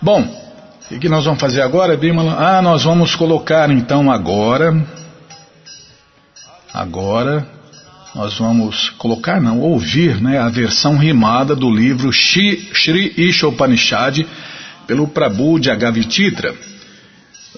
Bom, 0.00 0.41
o 0.90 0.98
que 0.98 1.08
nós 1.08 1.24
vamos 1.24 1.40
fazer 1.40 1.62
agora, 1.62 1.96
Bimala? 1.96 2.34
Ah, 2.34 2.62
nós 2.62 2.84
vamos 2.84 3.14
colocar 3.14 3.70
então 3.70 4.10
agora. 4.10 4.84
Agora 6.72 7.46
nós 8.14 8.38
vamos 8.38 8.90
colocar, 8.90 9.40
não, 9.40 9.60
ouvir 9.60 10.20
né, 10.20 10.38
a 10.38 10.48
versão 10.48 10.98
rimada 10.98 11.56
do 11.56 11.70
livro 11.70 12.12
Shri, 12.12 12.68
Shri 12.74 13.14
Ishopanishad 13.16 14.26
pelo 14.86 15.08
Prabhu 15.08 15.58
de 15.58 15.70
Agavititra. 15.70 16.54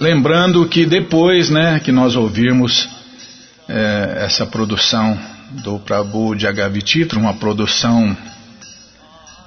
Lembrando 0.01 0.67
que 0.69 0.87
depois 0.87 1.51
né, 1.51 1.81
que 1.81 1.91
nós 1.91 2.15
ouvirmos 2.15 2.89
é, 3.69 4.23
essa 4.25 4.47
produção 4.47 5.19
do 5.63 5.79
Prabhu 5.81 6.37
de 6.37 6.47
Agavititra, 6.47 7.19
uma 7.19 7.35
produção 7.35 8.17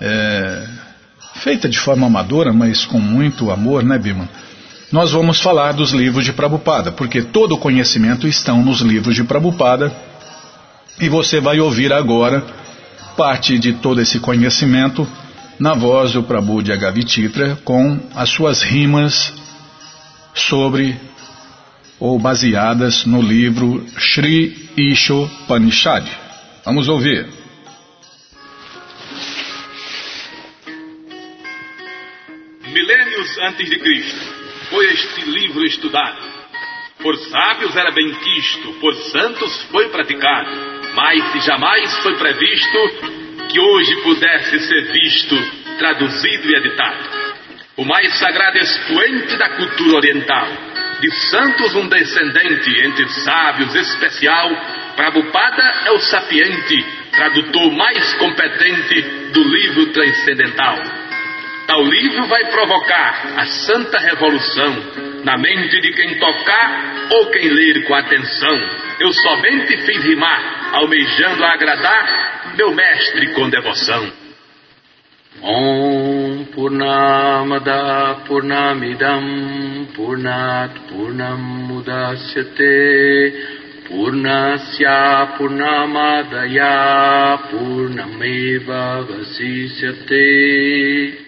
é, 0.02 0.68
feita 1.38 1.69
de 1.69 1.80
forma 1.80 2.08
amadora, 2.08 2.52
mas 2.52 2.86
com 2.86 3.00
muito 3.00 3.52
amor, 3.52 3.84
né, 3.84 3.97
Bima? 3.97 4.30
Nós 4.91 5.12
vamos 5.12 5.41
falar 5.41 5.73
dos 5.73 5.91
livros 5.91 6.23
de 6.23 6.32
Prabhupada, 6.32 6.91
porque 6.91 7.21
todo 7.21 7.54
o 7.54 7.58
conhecimento 7.58 8.28
estão 8.28 8.63
nos 8.63 8.80
livros 8.82 9.15
de 9.15 9.23
Prabhupada 9.23 9.93
e 11.00 11.10
você 11.10 11.39
vai 11.39 11.60
ouvir 11.60 11.91
agora 11.91 12.45
parte 13.17 13.58
de 13.60 13.73
todo 13.73 14.00
esse 14.02 14.19
conhecimento 14.19 15.08
na 15.60 15.73
voz 15.73 16.13
do 16.13 16.23
Prabhu 16.23 16.62
de 16.62 16.71
Agavititra 16.71 17.58
com 17.63 18.00
as 18.15 18.30
suas 18.30 18.62
rimas 18.62 19.34
sobre 20.34 20.95
ou 22.00 22.17
baseadas 22.19 23.06
no 23.06 23.21
livro 23.21 23.84
Sri 23.97 24.69
Ishopanishad. 24.78 26.08
Vamos 26.63 26.88
ouvir. 26.88 27.46
Antes 33.47 33.69
de 33.69 33.79
Cristo, 33.79 34.36
foi 34.69 34.86
este 34.88 35.21
livro 35.21 35.65
estudado. 35.65 36.38
Por 37.01 37.15
sábios 37.17 37.75
era 37.75 37.91
bem 37.91 38.13
quisto, 38.15 38.73
por 38.73 38.93
santos 38.93 39.63
foi 39.71 39.88
praticado, 39.89 40.49
mas 40.93 41.45
jamais 41.45 41.97
foi 41.99 42.15
previsto 42.17 42.77
que 43.49 43.60
hoje 43.60 43.95
pudesse 44.01 44.60
ser 44.60 44.91
visto, 44.91 45.36
traduzido 45.77 46.49
e 46.49 46.55
editado. 46.55 47.17
O 47.77 47.86
mais 47.86 48.13
sagrado 48.17 48.57
expoente 48.57 49.38
da 49.38 49.49
cultura 49.49 49.97
oriental, 49.97 50.47
de 50.99 51.12
santos 51.29 51.75
um 51.75 51.88
descendente, 51.88 52.86
entre 52.86 53.07
sábios 53.10 53.73
especial, 53.75 54.49
Prabhupada 54.95 55.63
é 55.86 55.91
o 55.91 55.99
sapiente, 55.99 56.83
tradutor 57.12 57.71
mais 57.71 58.13
competente 58.15 59.01
do 59.31 59.43
livro 59.43 59.93
transcendental. 59.93 61.07
Tal 61.67 61.84
livro 61.84 62.25
vai 62.27 62.49
provocar 62.49 63.34
a 63.36 63.45
santa 63.45 63.99
revolução 63.99 64.73
na 65.25 65.38
mente 65.38 65.82
de 65.82 65.91
quem 65.91 66.17
tocar 66.17 67.10
ou 67.12 67.30
quem 67.30 67.49
ler 67.49 67.86
com 67.86 67.93
atenção. 67.93 68.58
Eu 69.01 69.12
somente 69.12 69.75
fiz 69.86 70.01
rimar, 70.01 70.75
almejando 70.75 71.43
agradar 71.43 72.53
meu 72.56 72.73
mestre 72.73 73.34
com 73.34 73.49
devoção. 73.49 74.10
Om 75.43 76.45
Purnamada 76.56 78.21
Purnamidam 78.25 79.89
Purnat 79.93 80.71
Purnamudasyate 80.89 83.34
Purnasya 83.89 85.34
Purnamadaya 85.38 87.39
Purnameva 87.51 89.03
Vasisyate 89.03 91.27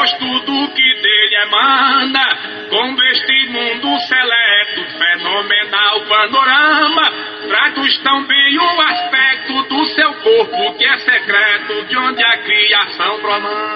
pois 0.00 0.12
tudo 0.18 0.72
que 0.74 0.94
dele 1.02 1.36
emana, 1.42 2.68
como 2.70 3.02
este 3.02 3.48
mundo 3.48 3.98
seleto, 4.00 4.98
fenomenal 4.98 6.06
panorama, 6.08 7.12
traduz 7.48 7.98
tão 7.98 8.26
bem 8.26 8.58
promana. 13.30 13.70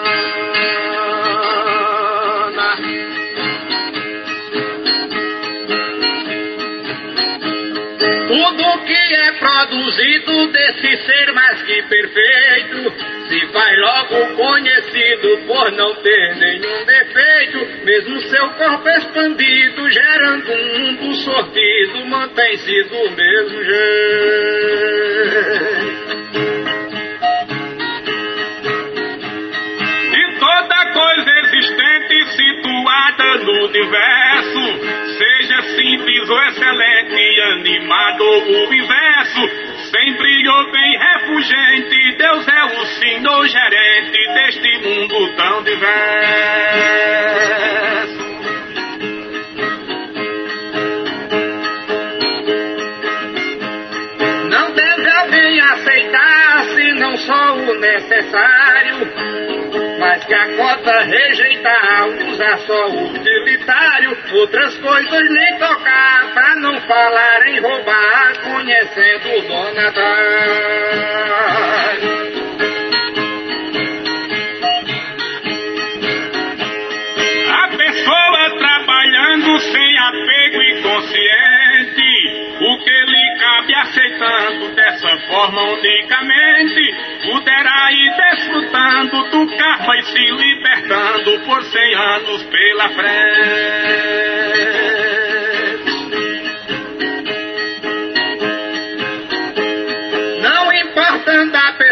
Tudo 8.27 8.85
que 8.85 9.15
é 9.15 9.33
produzido 9.33 10.47
desse 10.49 10.97
ser 11.05 11.33
mais 11.33 11.63
que 11.63 11.83
perfeito 11.83 12.93
se 13.29 13.47
faz 13.53 13.79
logo 13.79 14.35
conhecido 14.35 15.39
por 15.47 15.71
não 15.73 15.95
ter 15.97 16.37
nenhum 16.37 16.85
defeito. 16.85 17.85
Mesmo 17.85 18.21
seu 18.23 18.49
corpo 18.51 18.89
expandido, 18.89 19.91
gerando 19.91 20.53
um 20.53 20.79
mundo 20.79 21.15
sortido, 21.17 22.07
mantém-se 22.07 22.83
do 22.85 23.11
mesmo 23.11 23.65
jeito. 23.65 24.64
Universo 33.85 34.65
seja 35.19 35.63
simples 35.77 36.31
ou 36.31 36.43
excelente, 36.45 37.41
animado 37.53 38.25
o 38.25 38.75
inverso, 38.75 39.41
sem 39.91 40.17
brilho 40.17 40.73
bem 40.73 40.99
refugente, 40.99 42.17
Deus 42.17 42.49
é 42.49 42.65
o 42.65 42.87
senhor 42.87 43.47
gerente 43.47 44.27
deste 44.35 44.79
mundo 44.79 45.37
tão 45.37 45.63
diverso. 45.63 45.85
Não 54.49 54.73
deve 54.73 55.09
alguém 55.11 55.61
aceitar, 55.61 56.65
se 56.75 56.93
não 56.95 57.17
só 57.19 57.55
o 57.57 57.75
necessário 57.79 59.45
mas 60.05 60.25
que 60.25 60.35
a 60.35 60.57
cota 60.57 61.01
rejeitar, 61.01 62.09
usar 62.09 62.59
só 62.59 62.89
o 62.89 63.19
utilitário, 63.55 64.17
outras 64.33 64.77
coisas 64.79 65.31
nem 65.31 65.59
tocar, 65.59 66.33
pra 66.35 66.57
não 66.57 66.81
falar 66.83 67.49
em 67.49 67.61
roubar, 67.61 68.41
conhecendo 68.43 69.29
o 69.39 69.43
dono 69.43 69.81
atrás. 69.89 71.45
trabalhando 78.59 79.59
sem 79.61 79.99
apego 79.99 80.63
e 80.63 80.83
consciente, 80.83 82.15
o 82.61 82.79
que 82.79 82.91
lhe 82.91 83.39
cabe 83.39 83.75
aceitando 83.75 84.75
dessa 84.75 85.19
forma 85.29 85.63
unicamente, 85.63 86.95
poderá 87.31 87.93
ir 87.93 88.15
desfrutando 88.17 89.31
do 89.31 89.57
karma 89.57 89.97
e 89.97 90.03
se 90.03 90.31
libertando 90.31 90.74
por 91.47 91.63
cem 91.65 91.95
anos 91.95 92.43
pela 92.45 92.89
frente. 92.91 94.25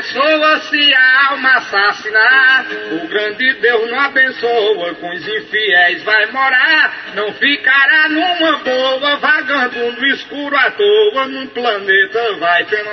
pessoa 0.03 0.61
se 0.63 0.95
a 0.95 1.31
alma 1.31 1.51
assassinar. 1.57 2.67
O 2.93 3.09
grande 3.09 3.55
Deus 3.55 3.91
não 3.91 4.01
abençoa, 4.01 4.95
com 4.95 5.11
os 5.11 5.27
infiéis 5.27 6.03
vai 6.03 6.27
morar. 6.27 7.13
Não 7.15 7.33
ficará 7.35 8.09
numa 8.09 8.59
boa, 8.59 9.17
vagando 9.17 9.93
no 9.93 10.07
escuro 10.09 10.57
à 10.57 10.71
toa, 10.71 11.27
num 11.27 11.47
planeta 11.49 12.35
vai 12.39 12.65
penar. 12.65 12.93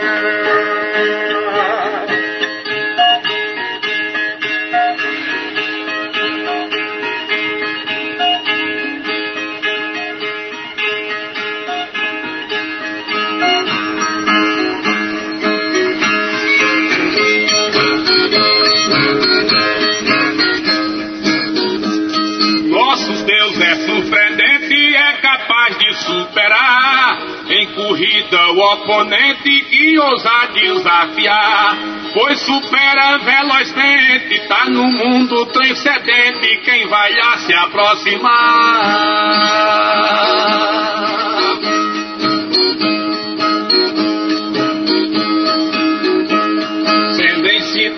O 28.50 28.74
oponente 28.74 29.62
que 29.66 30.00
ousar 30.00 30.52
desafiar. 30.54 31.78
Pois 32.14 32.40
supera 32.42 33.18
velozmente, 33.20 34.48
tá 34.48 34.66
no 34.66 34.84
mundo 34.84 35.46
transcendente 35.48 36.58
quem 36.66 36.88
vai 36.88 37.14
se 37.40 37.54
aproximar. 37.54 39.20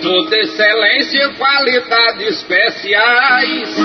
toda 0.02 0.36
excelência, 0.36 1.30
qualidades 1.30 2.36
especiais 2.36 3.76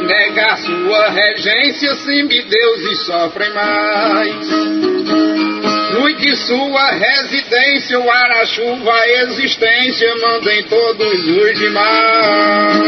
nega 0.00 0.56
sua 0.56 1.10
regência, 1.10 1.94
semideuses 1.94 3.06
sofrem 3.06 3.52
mais. 3.52 4.48
Cuide 5.96 6.36
sua 6.36 6.90
residência, 6.90 7.98
o 8.00 8.10
ar, 8.10 8.30
a 8.32 8.46
chuva, 8.46 8.92
a 8.92 9.08
existência, 9.22 10.14
mandem 10.16 10.64
todos 10.64 11.26
os 11.26 11.58
demais. 11.58 12.84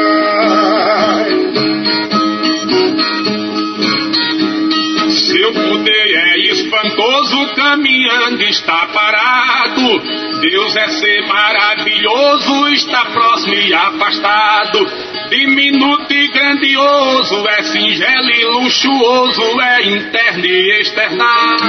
É 5.89 6.39
espantoso, 6.53 7.55
caminhando 7.55 8.43
está 8.43 8.87
parado. 8.87 10.01
Deus 10.41 10.77
é 10.77 10.89
ser 10.89 11.27
maravilhoso, 11.27 12.69
está 12.69 13.05
próximo 13.07 13.55
e 13.55 13.75
afastado. 13.75 14.87
Diminuto 15.31 16.13
e 16.13 16.29
grandioso, 16.29 17.49
é 17.49 17.63
singelo 17.65 18.31
e 18.31 18.45
luxuoso, 18.45 19.61
é 19.61 19.83
interno 19.87 20.47
e 20.47 20.81
externado. 20.81 21.67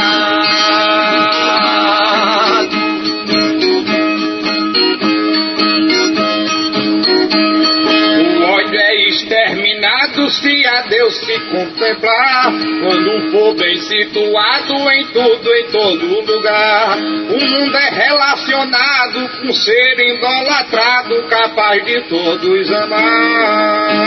Se 10.30 10.66
a 10.66 10.82
Deus 10.84 11.18
se 11.18 11.40
contemplar. 11.40 12.52
Quando 12.82 13.32
for 13.32 13.56
bem 13.56 13.76
situado 13.82 14.90
em 14.92 15.06
tudo, 15.08 15.54
em 15.54 15.68
todo 15.72 16.06
lugar. 16.32 16.98
O 16.98 17.40
mundo 17.46 17.78
é 17.78 17.90
relacionado 17.90 19.30
com 19.42 19.54
ser 19.54 20.00
idolatrado, 20.00 21.24
capaz 21.30 21.86
de 21.86 22.02
todos 22.04 22.72
amar. 22.72 23.98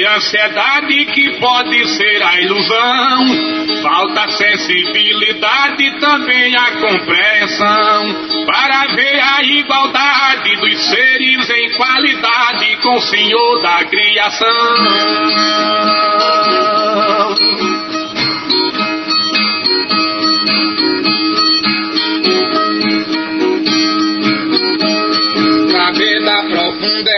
Ser 0.00 0.06
ansiedade, 0.06 1.04
que 1.06 1.38
pode 1.38 1.86
ser 1.88 2.22
a 2.22 2.40
ilusão. 2.40 3.82
Falta 3.82 4.30
sensibilidade, 4.30 6.00
também 6.00 6.56
a 6.56 6.70
compreensão, 6.72 8.26
para 8.46 8.86
ver 8.94 9.20
a 9.20 9.42
igualdade 9.42 10.56
dos 10.56 10.80
seres 10.86 11.50
em 11.50 11.70
qualidade 11.76 12.76
com 12.82 12.96
o 12.96 13.00
Senhor 13.00 13.62
da 13.62 13.84
criação. 13.84 14.48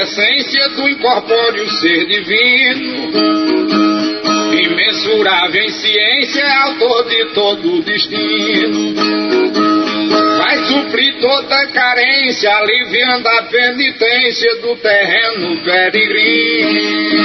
Essência 0.03 0.69
do 0.71 0.89
incorpóreo 0.89 1.69
ser 1.71 2.07
divino. 2.07 3.13
Imensurável 4.53 5.63
em 5.63 5.71
ciência, 5.71 6.45
autor 6.65 7.09
de 7.09 7.25
todo 7.33 7.77
o 7.77 7.83
destino. 7.83 8.95
Vai 10.39 10.59
suprir 10.67 11.21
toda 11.21 11.67
carência, 11.69 12.55
aliviando 12.57 13.29
a 13.29 13.43
penitência 13.45 14.57
do 14.57 14.77
terreno 14.77 15.63
peregrino. 15.63 17.23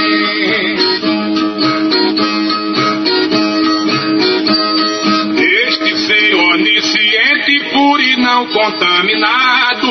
onisciente, 6.58 7.70
puro 7.72 8.02
e 8.02 8.16
não 8.16 8.46
contaminado, 8.46 9.88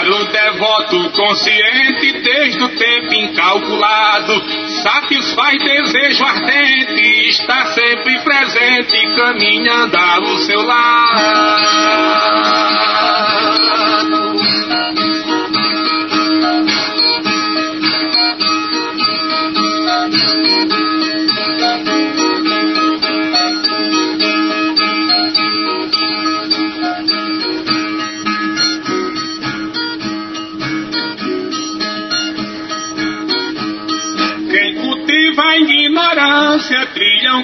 para 0.00 0.16
o 0.16 0.24
devoto 0.24 1.10
consciente 1.10 2.12
desde 2.20 2.64
o 2.64 2.68
tempo 2.70 3.12
incalculado, 3.12 4.32
satisfaz 4.82 5.58
desejo 5.58 6.24
ardente, 6.24 7.28
está 7.28 7.66
sempre 7.66 8.18
presente, 8.20 9.14
caminhando 9.14 9.96
ao 9.96 10.38
seu 10.38 10.62
lado. 10.62 12.00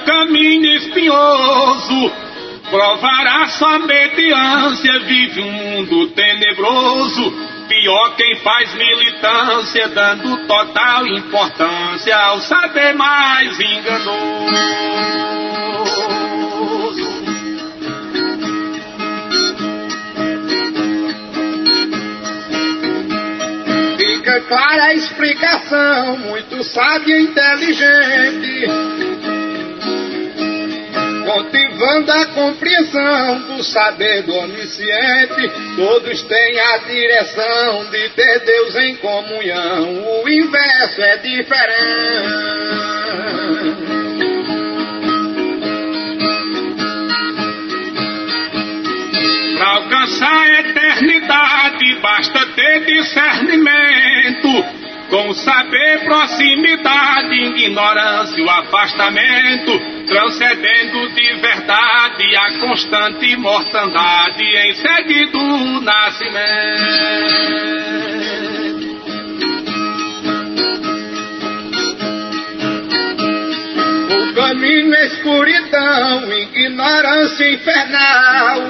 Caminho 0.07 0.73
espinhoso. 0.77 2.13
Provará 2.71 3.47
somente 3.49 4.33
ânsia, 4.33 5.01
vive 5.01 5.43
um 5.43 5.53
mundo 5.53 6.07
tenebroso. 6.09 7.33
Pior 7.69 8.17
quem 8.17 8.37
faz 8.37 8.75
militância, 8.75 9.89
dando 9.89 10.47
total 10.47 11.07
importância 11.07 12.17
ao 12.17 12.41
saber 12.41 12.95
mais 12.95 13.61
enganoso. 13.61 14.97
fica 24.27 24.41
clara 24.43 24.85
a 24.87 24.95
explicação, 24.95 26.19
muito 26.19 26.63
sábia 26.65 27.17
e 27.17 27.23
inteligente. 27.23 29.06
Provando 31.87 32.11
a 32.11 32.27
compreensão 32.27 33.43
do 33.43 33.63
saber 33.63 34.23
do 34.23 34.35
onisciente, 34.35 35.53
todos 35.77 36.21
têm 36.23 36.59
a 36.59 36.79
direção 36.79 37.85
de 37.91 38.09
ter 38.09 38.41
Deus 38.41 38.75
em 38.75 38.97
comunhão. 38.97 40.23
O 40.25 40.29
inverso 40.29 41.01
é 41.01 41.17
diferente. 41.19 42.27
Para 49.57 49.69
alcançar 49.69 50.41
a 50.41 50.61
eternidade 50.61 52.01
basta 52.01 52.47
ter 52.47 52.85
discernimento. 52.85 54.76
Com 55.11 55.33
saber, 55.35 56.05
proximidade, 56.05 57.35
ignorância, 57.35 58.45
o 58.45 58.51
afastamento, 58.51 59.81
transcendendo 60.07 61.09
de 61.15 61.35
verdade 61.35 62.37
a 62.37 62.59
constante 62.59 63.37
mortandade 63.37 64.43
em 64.43 64.75
sede 64.75 65.27
do 65.27 65.81
nascimento. 65.81 67.17
O 74.11 74.35
caminho 74.35 74.95
é 74.95 75.07
escuridão, 75.07 76.33
ignorância 76.33 77.51
infernal. 77.53 78.61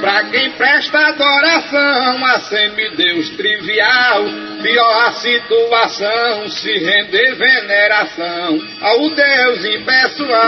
Pra 0.00 0.24
quem 0.30 0.50
presta 0.52 0.98
adoração 1.08 2.24
a 2.24 2.40
semideus 2.40 3.30
trivial, 3.30 4.47
pior 4.62 5.06
a 5.06 5.12
situação 5.12 6.48
se 6.48 6.72
render 6.78 7.34
veneração 7.36 8.58
ao 8.80 9.10
Deus 9.10 9.64
impessoal. 9.64 10.38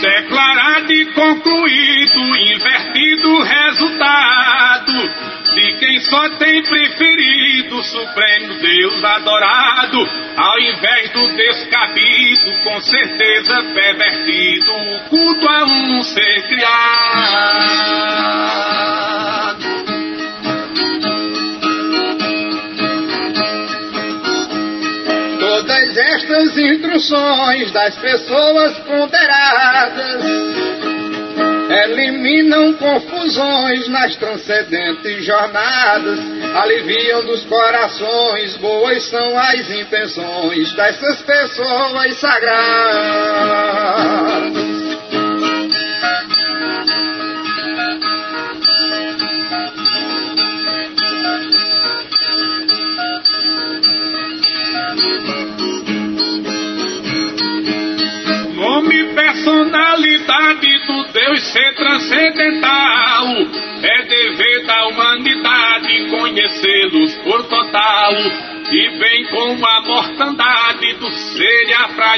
Declarado 0.00 0.92
e 0.92 1.06
concluído, 1.12 2.36
invertido 2.36 3.28
o 3.30 3.42
resultado 3.42 4.43
só 6.04 6.28
tem 6.30 6.62
preferido 6.62 7.78
o 7.78 7.84
Supremo 7.84 8.54
Deus 8.60 9.04
adorado, 9.04 9.98
ao 10.36 10.60
invés 10.60 11.10
do 11.10 11.28
descabido, 11.36 12.52
com 12.64 12.80
certeza 12.80 13.62
pervertido, 13.74 14.72
o 14.72 15.00
culto 15.08 15.48
a 15.48 15.64
um 15.64 16.02
ser 16.02 16.42
criado. 16.48 17.84
Todas 25.40 25.96
estas 25.96 26.58
instruções 26.58 27.70
das 27.72 27.96
pessoas 27.96 28.78
ponderadas 28.80 30.73
eliminam 31.82 32.74
confusões 32.74 33.88
nas 33.88 34.14
transcendentes 34.16 35.24
jornadas, 35.24 36.20
aliviam 36.54 37.24
dos 37.24 37.44
corações, 37.44 38.56
boas 38.56 39.02
são 39.04 39.38
as 39.38 39.70
intenções 39.70 40.72
dessas 40.72 41.22
pessoas 41.22 42.16
sagradas. 42.16 42.44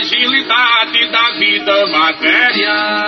Fragilidade 0.06 1.10
da 1.10 1.30
vida 1.32 1.86
material. 1.86 3.06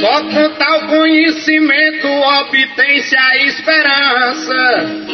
Só 0.00 0.22
com 0.22 0.50
tal 0.54 0.86
conhecimento 0.88 2.06
obtém-se 2.06 3.16
a 3.16 3.36
esperança 3.44 5.06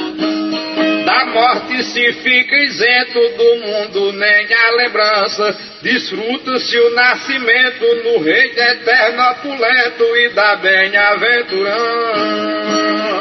da 1.04 1.26
morte 1.26 1.82
se 1.84 2.12
fica 2.12 2.56
isento 2.56 3.20
do 3.36 3.56
mundo, 3.66 4.12
nem 4.12 4.52
a 4.52 4.70
lembrança. 4.76 5.56
Desfruta-se 5.82 6.78
o 6.78 6.94
nascimento 6.94 7.84
no 8.04 8.18
Rei 8.22 8.52
eterno 8.56 9.22
opulento 9.30 10.04
e 10.16 10.28
da 10.30 10.56
bem-aventurança. 10.56 13.11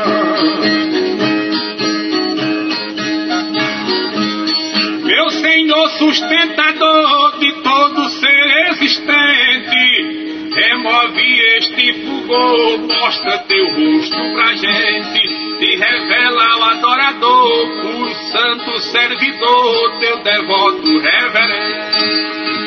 Meu 5.06 5.30
Senhor 5.30 5.90
sustentador 5.98 7.40
de 7.40 7.52
todo 7.64 8.10
ser 8.10 8.70
existente, 8.72 10.50
remove 10.54 11.40
este 11.58 11.94
fulgor, 12.06 12.80
mostra 12.80 13.38
teu 13.40 13.66
rosto 13.66 14.34
pra 14.34 14.54
gente 14.54 15.52
te 15.62 15.76
revela 15.76 16.44
ao 16.54 16.64
adorador, 16.64 17.82
puro 17.84 18.10
santo 18.32 18.80
servidor, 18.80 20.00
teu 20.00 20.18
devoto 20.24 21.00
reverente. 21.00 22.61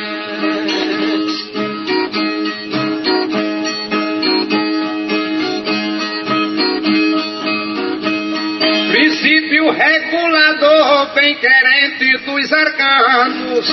Regulador, 10.94 11.14
bem 11.14 11.34
querente 11.36 12.18
dos 12.18 12.52
arcanos, 12.52 13.66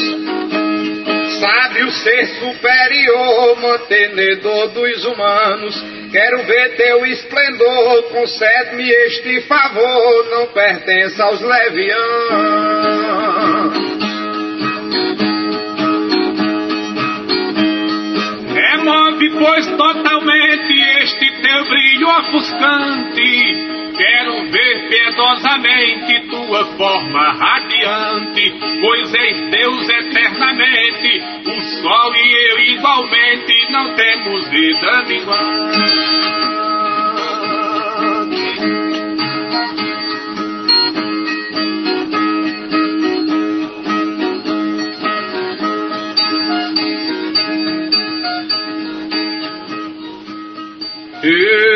sábio 1.39 1.91
ser 1.91 2.25
superior, 2.39 3.61
mantenedor 3.61 4.69
dos 4.69 5.05
humanos 5.05 6.01
Quero 6.11 6.43
ver 6.43 6.75
teu 6.75 7.05
esplendor, 7.05 8.03
concede-me 8.11 8.89
este 8.89 9.39
favor, 9.43 10.29
não 10.29 10.47
pertence 10.47 11.21
aos 11.21 11.39
levianos. 11.39 12.01
Remove, 18.53 19.29
pois, 19.39 19.67
totalmente 19.67 20.81
este 21.01 21.31
teu 21.41 21.63
brilho 21.69 22.09
ofuscante. 22.09 23.60
Quero 24.01 24.49
ver 24.49 24.89
piedosamente 24.89 26.21
tua 26.21 26.65
forma 26.75 27.33
radiante, 27.33 28.51
pois 28.81 29.13
és 29.13 29.41
Deus 29.51 29.89
eternamente, 29.89 31.23
o 31.45 31.61
sol 31.61 32.15
e 32.15 32.49
eu 32.49 32.59
igualmente 32.61 33.71
não 33.71 33.93
temos 33.93 34.49
vida 34.49 35.03
que 35.05 35.21
este 51.21 51.70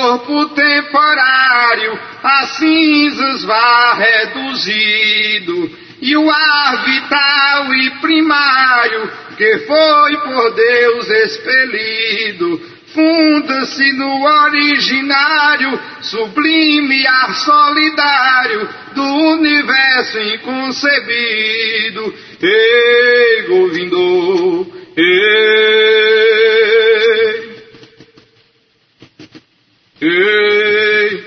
corpo 0.00 0.48
temporário 0.54 1.98
a 2.22 2.46
cinzas 2.46 3.44
vá 3.44 3.94
reduzido, 3.94 5.70
e 6.00 6.16
o 6.16 6.30
ar 6.30 6.84
vital 6.84 7.74
e 7.74 7.90
primário 8.00 9.12
que 9.36 9.58
foi 9.60 10.16
por 10.18 10.54
Deus 10.54 11.08
expelido, 11.08 12.60
funda-se 12.94 13.92
no 13.92 14.22
originário, 14.22 15.78
sublime 16.02 17.06
ar 17.06 17.34
solidário 17.34 18.68
do 18.94 19.04
universo 19.04 20.18
inconcebido. 20.18 22.14
Ei, 22.42 23.42
Govindo, 23.48 24.66
ei. 24.96 25.90
Ei, 30.02 31.24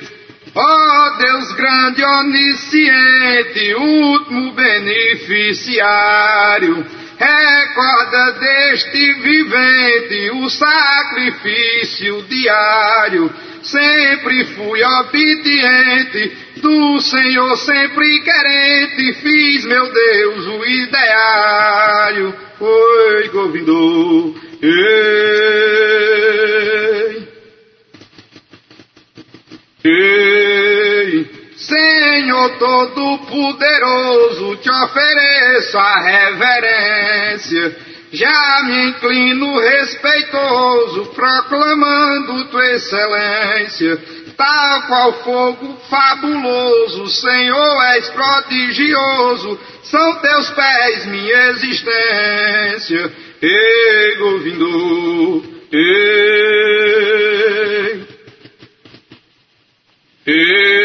ó 0.55 0.61
oh 0.61 1.17
Deus 1.17 1.52
grande, 1.63 2.03
onisciente, 2.03 3.73
último 3.75 4.51
beneficiário, 4.51 6.85
Recorda 7.15 8.31
deste 8.39 9.13
vivente 9.21 10.31
o 10.31 10.49
sacrifício 10.49 12.23
diário. 12.23 13.31
Sempre 13.61 14.45
fui 14.45 14.83
obediente, 14.83 16.35
do 16.57 16.99
Senhor 16.99 17.55
sempre 17.59 18.19
querente, 18.19 19.13
fiz 19.21 19.63
meu 19.65 19.93
Deus 19.93 20.47
o 20.47 20.65
ideário. 20.65 22.33
Oi, 22.59 23.27
Govindo. 23.29 24.35
Ei. 24.61 24.73
Ei. 29.85 30.32
Senhor 31.63 32.57
Todo-Poderoso, 32.57 34.57
te 34.57 34.69
ofereço 34.69 35.77
a 35.77 36.01
reverência. 36.01 37.77
Já 38.11 38.63
me 38.65 38.89
inclino 38.89 39.59
respeitoso, 39.59 41.05
proclamando 41.15 42.49
tua 42.49 42.65
excelência. 42.73 43.97
Tal 44.35 44.87
qual 44.87 45.13
fogo 45.23 45.77
fabuloso, 45.89 47.07
Senhor, 47.07 47.83
és 47.95 48.09
prodigioso. 48.09 49.57
São 49.83 50.15
teus 50.17 50.49
pés 50.51 51.05
minha 51.05 51.51
existência. 51.51 53.09
Ei, 53.41 54.17
Govindo, 54.17 55.43
ei. 55.71 56.83
Ei, 60.25 60.82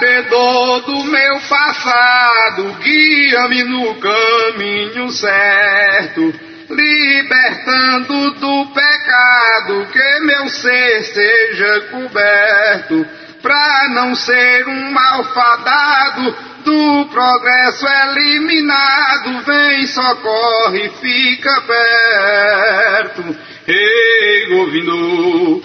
sabedor 0.00 0.80
do 0.82 1.04
meu 1.04 1.40
passado, 1.40 2.72
guia-me 2.82 3.64
no 3.64 3.94
caminho 3.96 5.10
certo, 5.10 6.32
libertando 6.70 8.30
do 8.32 8.66
pecado, 8.72 9.86
que 9.92 10.20
meu 10.20 10.48
ser 10.48 11.04
seja 11.04 11.80
coberto, 11.90 13.06
pra 13.42 13.88
não 13.90 14.14
ser 14.14 14.66
um 14.68 14.90
malfadado, 14.90 16.50
do 16.64 17.06
progresso 17.06 17.86
eliminado, 17.86 19.44
vem, 19.44 19.86
socorre, 19.86 20.90
fica 21.00 21.62
perto. 21.62 23.36
Ei, 23.66 24.46
Govindo, 24.50 25.62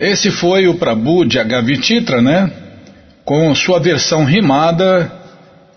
esse 0.00 0.30
foi 0.30 0.68
o 0.68 0.74
Prabhu 0.74 1.24
de 1.24 1.38
Agavititra, 1.38 2.22
né? 2.22 2.50
Com 3.24 3.54
sua 3.54 3.80
versão 3.80 4.24
rimada, 4.24 5.12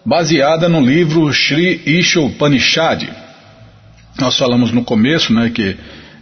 baseada 0.06 0.70
no 0.70 0.80
livro 0.80 1.32
Sri 1.34 1.82
Ishopanishad. 1.86 3.10
Nós 4.20 4.38
falamos 4.38 4.72
no 4.72 4.84
começo, 4.84 5.34
né, 5.34 5.50
que 5.50 5.76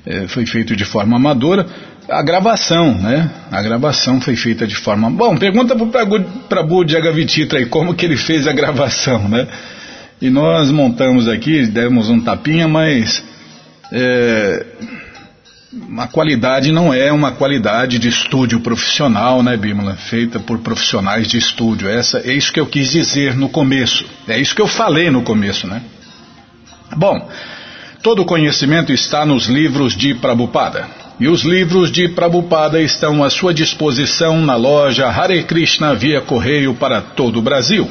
é, 0.06 0.28
foi 0.28 0.46
feito 0.46 0.76
de 0.76 0.86
forma 0.86 1.18
amadora. 1.18 1.66
A 2.10 2.24
gravação, 2.24 2.96
né? 2.96 3.30
A 3.52 3.62
gravação 3.62 4.20
foi 4.20 4.36
feita 4.36 4.66
de 4.66 4.76
forma. 4.76 5.10
Bom, 5.10 5.38
pergunta 5.38 5.76
para 5.76 6.04
o 6.04 6.24
Prabhu 6.48 6.82
Agavititra 6.82 7.60
aí 7.60 7.66
como 7.68 7.94
que 7.94 8.06
ele 8.06 8.18
fez 8.18 8.48
a 8.48 8.54
gravação, 8.54 9.28
né? 9.28 9.48
E 10.22 10.30
nós 10.30 10.72
montamos 10.72 11.28
aqui, 11.28 11.66
demos 11.68 12.10
um 12.10 12.20
tapinha, 12.20 12.68
mas 12.68 13.24
é, 13.92 14.66
a 16.00 16.08
qualidade 16.08 16.72
não 16.72 16.92
é 16.92 17.12
uma 17.12 17.32
qualidade 17.32 18.00
de 18.00 18.10
estúdio 18.10 18.60
profissional, 18.60 19.44
né, 19.44 19.56
Bímola? 19.56 19.96
Feita 19.96 20.40
por 20.40 20.58
profissionais 20.60 21.28
de 21.28 21.38
estúdio. 21.38 21.88
Essa, 21.88 22.20
é 22.20 22.34
isso 22.34 22.52
que 22.52 22.60
eu 22.60 22.66
quis 22.66 22.92
dizer 22.92 23.36
no 23.36 23.50
começo. 23.50 24.04
É 24.28 24.40
isso 24.40 24.56
que 24.56 24.62
eu 24.62 24.68
falei 24.68 25.12
no 25.12 25.22
começo, 25.22 25.68
né? 25.68 25.84
Bom, 26.96 27.30
todo 28.02 28.26
conhecimento 28.26 28.92
está 28.92 29.28
nos 29.28 29.46
livros 29.46 29.96
de 29.96 30.16
Prabhupada. 30.16 30.88
E 31.20 31.28
os 31.28 31.44
livros 31.44 31.92
de 31.92 32.10
Prabhupada 32.10 32.82
estão 32.82 33.24
à 33.24 33.30
sua 33.30 33.54
disposição 33.54 34.42
na 34.42 34.56
loja 34.56 35.08
Hare 35.08 35.44
Krishna 35.44 35.94
via 35.94 36.20
correio 36.20 36.74
para 36.74 37.00
todo 37.00 37.38
o 37.38 37.44
Brasil. 37.44 37.88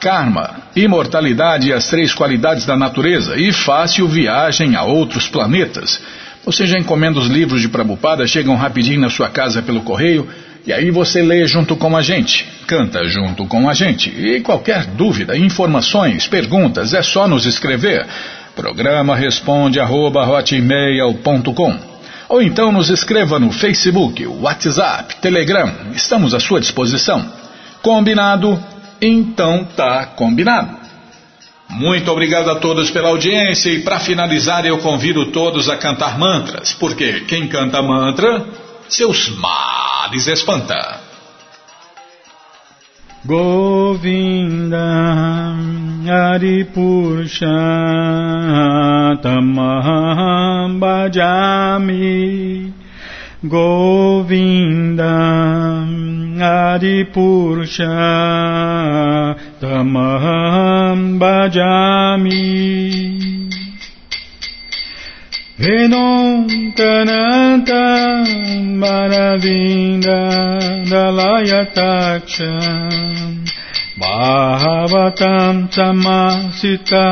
karma, 0.00 0.56
imortalidade 0.74 1.68
e 1.68 1.72
as 1.72 1.86
três 1.86 2.12
qualidades 2.12 2.66
da 2.66 2.76
natureza. 2.76 3.38
E 3.38 3.52
fácil 3.52 4.08
viagem 4.08 4.74
a 4.74 4.82
outros 4.82 5.28
planetas. 5.28 6.02
Você 6.44 6.66
já 6.66 6.76
encomenda 6.76 7.20
os 7.20 7.28
livros 7.28 7.60
de 7.60 7.68
Prabhupada, 7.68 8.26
chegam 8.26 8.56
rapidinho 8.56 9.00
na 9.00 9.08
sua 9.08 9.28
casa 9.28 9.62
pelo 9.62 9.82
correio 9.82 10.28
e 10.64 10.72
aí 10.72 10.90
você 10.90 11.22
lê 11.22 11.46
junto 11.46 11.76
com 11.76 11.96
a 11.96 12.02
gente, 12.02 12.46
canta 12.66 13.04
junto 13.04 13.46
com 13.46 13.68
a 13.68 13.74
gente. 13.74 14.10
E 14.10 14.40
qualquer 14.40 14.86
dúvida, 14.86 15.36
informações, 15.36 16.26
perguntas, 16.28 16.94
é 16.94 17.02
só 17.02 17.26
nos 17.26 17.46
escrever. 17.46 18.06
Programa 18.54 19.16
responde 19.16 19.80
arroba, 19.80 20.24
ou 22.28 22.40
então 22.40 22.70
nos 22.70 22.90
escreva 22.90 23.38
no 23.38 23.50
Facebook, 23.50 24.26
WhatsApp, 24.26 25.16
Telegram. 25.16 25.70
Estamos 25.94 26.32
à 26.32 26.40
sua 26.40 26.60
disposição. 26.60 27.30
Combinado? 27.82 28.62
Então 29.00 29.66
tá 29.76 30.06
combinado. 30.06 30.76
Muito 31.68 32.10
obrigado 32.10 32.50
a 32.50 32.56
todos 32.56 32.90
pela 32.90 33.08
audiência 33.08 33.70
e 33.70 33.80
para 33.80 33.98
finalizar 33.98 34.64
eu 34.64 34.78
convido 34.78 35.26
todos 35.26 35.68
a 35.68 35.76
cantar 35.76 36.18
mantras, 36.18 36.72
porque 36.72 37.20
quem 37.26 37.48
canta 37.48 37.82
mantra, 37.82 38.44
seus 38.94 39.30
males 39.38 40.26
espanta. 40.26 41.00
Govinda 43.24 44.78
Aripurusha 46.34 47.46
Tamaham 49.22 50.80
Bhajami 50.80 52.72
Govinda 53.44 55.14
Adipurusha 56.74 57.86
Tamaham 59.60 61.18
Bhajami 61.18 63.01
Vinontananta 65.62 67.82
Manavinda 68.82 70.18
Dalayataksha 70.90 72.50
Bahavatam 73.96 75.70
Samasita 75.70 77.06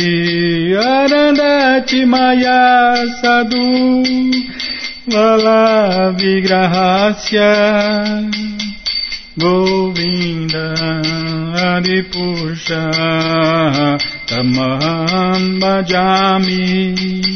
Arandati 0.73 2.01
maya 2.09 2.97
sadhu 3.21 4.01
Lala 5.05 6.09
vigrahasya 6.17 7.53
Govinda 9.37 10.73
Adipusha 11.77 12.89
Tamam 14.25 15.61
bhajami. 15.61 17.29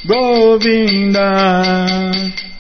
Govinda 0.07 1.31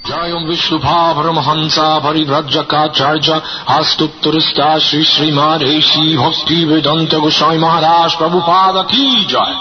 Jayam 0.10 0.43
Vishnupabrahmahansa 0.49 2.01
Parivrajakacharya 2.01 3.36
Astutturista 3.78 4.80
Sri 4.82 5.05
Srimadeshi 5.05 6.18
Bhakti 6.18 6.66
Vedanta 6.66 7.20
Goswami 7.22 7.60
Maharaj 7.60 8.18
Prabhupada 8.18 8.88
Ki 8.89 9.28
Jai 9.30 9.53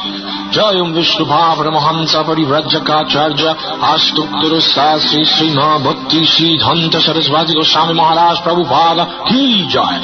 Jayam 0.56 0.94
Vishnupabrahmahansa 0.96 2.24
Parivrajakacharya 2.24 3.52
Astutturista 3.92 4.96
Sri 5.06 5.20
Srima 5.34 5.84
Bhakti 5.84 6.24
Sri 6.24 6.56
Dhanta 6.56 6.96
Sarasvati 7.06 7.52
Goswami 7.52 7.92
Maharaj 8.00 8.40
Prabhupada 8.40 9.04
Ki 9.28 9.68
Jai 9.68 9.96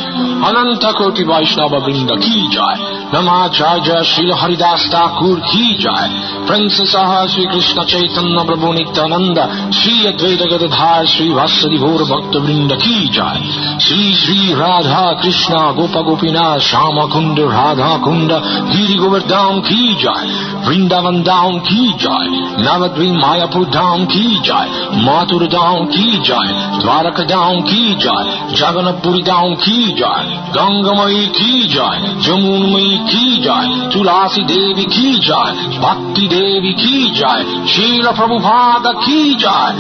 Ananta 0.45 0.93
Koti 0.93 1.25
Vaishnava 1.25 1.81
Vrinda 1.81 2.21
Ki 2.21 2.37
Jai 2.53 2.77
Namacharya 3.17 4.05
Srila 4.13 4.37
Haridas 4.43 4.91
Thakur 4.93 5.41
Ki 5.49 5.79
Jai 5.81 6.45
Princess 6.47 6.93
Sri 7.33 7.49
Krishna 7.49 7.89
Chaitanya 7.89 8.45
Prabhu 8.45 8.77
Nityananda 8.77 9.73
Sri 9.73 10.05
Advaita 10.05 10.34
জগৎ 10.35 10.63
ভার 10.77 11.03
শ্রী 11.07 11.29
ভাস্বরী 11.31 11.79
ভোর 11.79 12.01
ভক্তবৃন্দ 12.05 12.71
কি 12.75 12.97
চায় 13.17 13.43
শ্রী 13.81 14.05
শ্রী 14.15 14.39
রাধা 14.55 15.05
কৃষ্ণ 15.23 15.55
গোপ 15.77 15.95
গোপীনা 16.07 16.47
শ্যাম 16.61 16.97
কুণ্ড 17.13 17.39
রাধা 17.57 17.93
কুণ্ড 18.05 18.31
গিরি 18.73 18.97
গোবর 18.99 19.23
দাম 19.29 19.55
কি 19.61 19.83
যায় 20.05 20.29
বৃন্দাবন 20.67 21.17
দাম 21.23 21.53
কি 21.61 21.83
যায় 22.05 22.29
নবদ্বী 22.65 23.09
মায়াপুর 23.23 23.65
দাম 23.71 23.99
কি 24.07 24.27
যায় 24.49 24.71
মাতুর 25.07 25.45
দাম 25.49 25.79
কি 25.87 26.07
যায় 26.29 26.51
দ্বারক 26.83 27.19
দাম 27.27 27.55
কি 27.63 27.83
যায় 28.05 28.27
জগন্নপুরী 28.55 29.23
দাম 29.23 29.49
কি 29.55 29.79
যায় 30.01 30.25
গঙ্গময়ী 30.57 31.23
কি 31.39 31.53
যায় 31.75 32.01
যমুনময়ী 32.25 32.95
কি 33.11 33.25
যায় 33.47 33.69
তুলাসি 33.93 34.43
দেবী 34.45 34.87
কি 34.87 35.09
যায় 35.29 35.53
ভক্তি 35.79 36.25
দেবী 36.29 36.73
কি 36.75 36.97
যায় 37.21 37.43
শীল 37.67 38.07
প্রভু 38.17 38.37
ভাগ 38.41 38.85
কি 39.05 39.21
যায় 39.39 39.75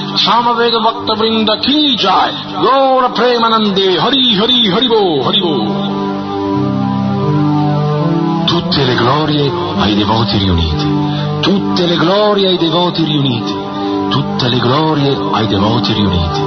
ಕಾಮವೇಗ 0.44 0.76
ಭಕ್ತವೃಂದ 0.86 1.50
ಕೀ 1.64 1.76
ಜಾಯ್ 2.02 2.34
ಗೌರ 2.64 3.04
ಪ್ರೇಮನಂದೇ 3.18 3.86
ಹರಿ 4.04 4.24
ಹರಿ 4.40 4.60
ಹರಿವೋ 4.74 5.04
ಹರಿವೋ 5.26 5.54
tutte 8.50 8.82
le 8.88 8.94
glorie 9.00 9.44
ai 9.84 9.92
devoti 10.00 10.36
riuniti, 10.42 10.88
tutte 11.46 11.84
le 11.90 11.96
glorie 12.02 12.46
ai 12.50 12.58
devoti 12.64 13.02
riuniti, 13.10 13.54
tutte 14.14 14.46
le 14.52 14.58
glorie 14.66 15.12
ai 15.36 15.46
devoti 15.52 15.92
riuniti, 15.98 16.42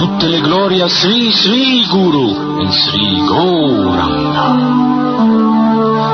tutte 0.00 0.26
le 0.34 0.40
glorie 0.46 0.82
a 0.86 0.90
Sri 0.98 1.20
Sri 1.40 1.64
Guru 1.94 2.26
e 2.62 2.66
Sri 2.82 3.08
Gauranga. 3.30 4.46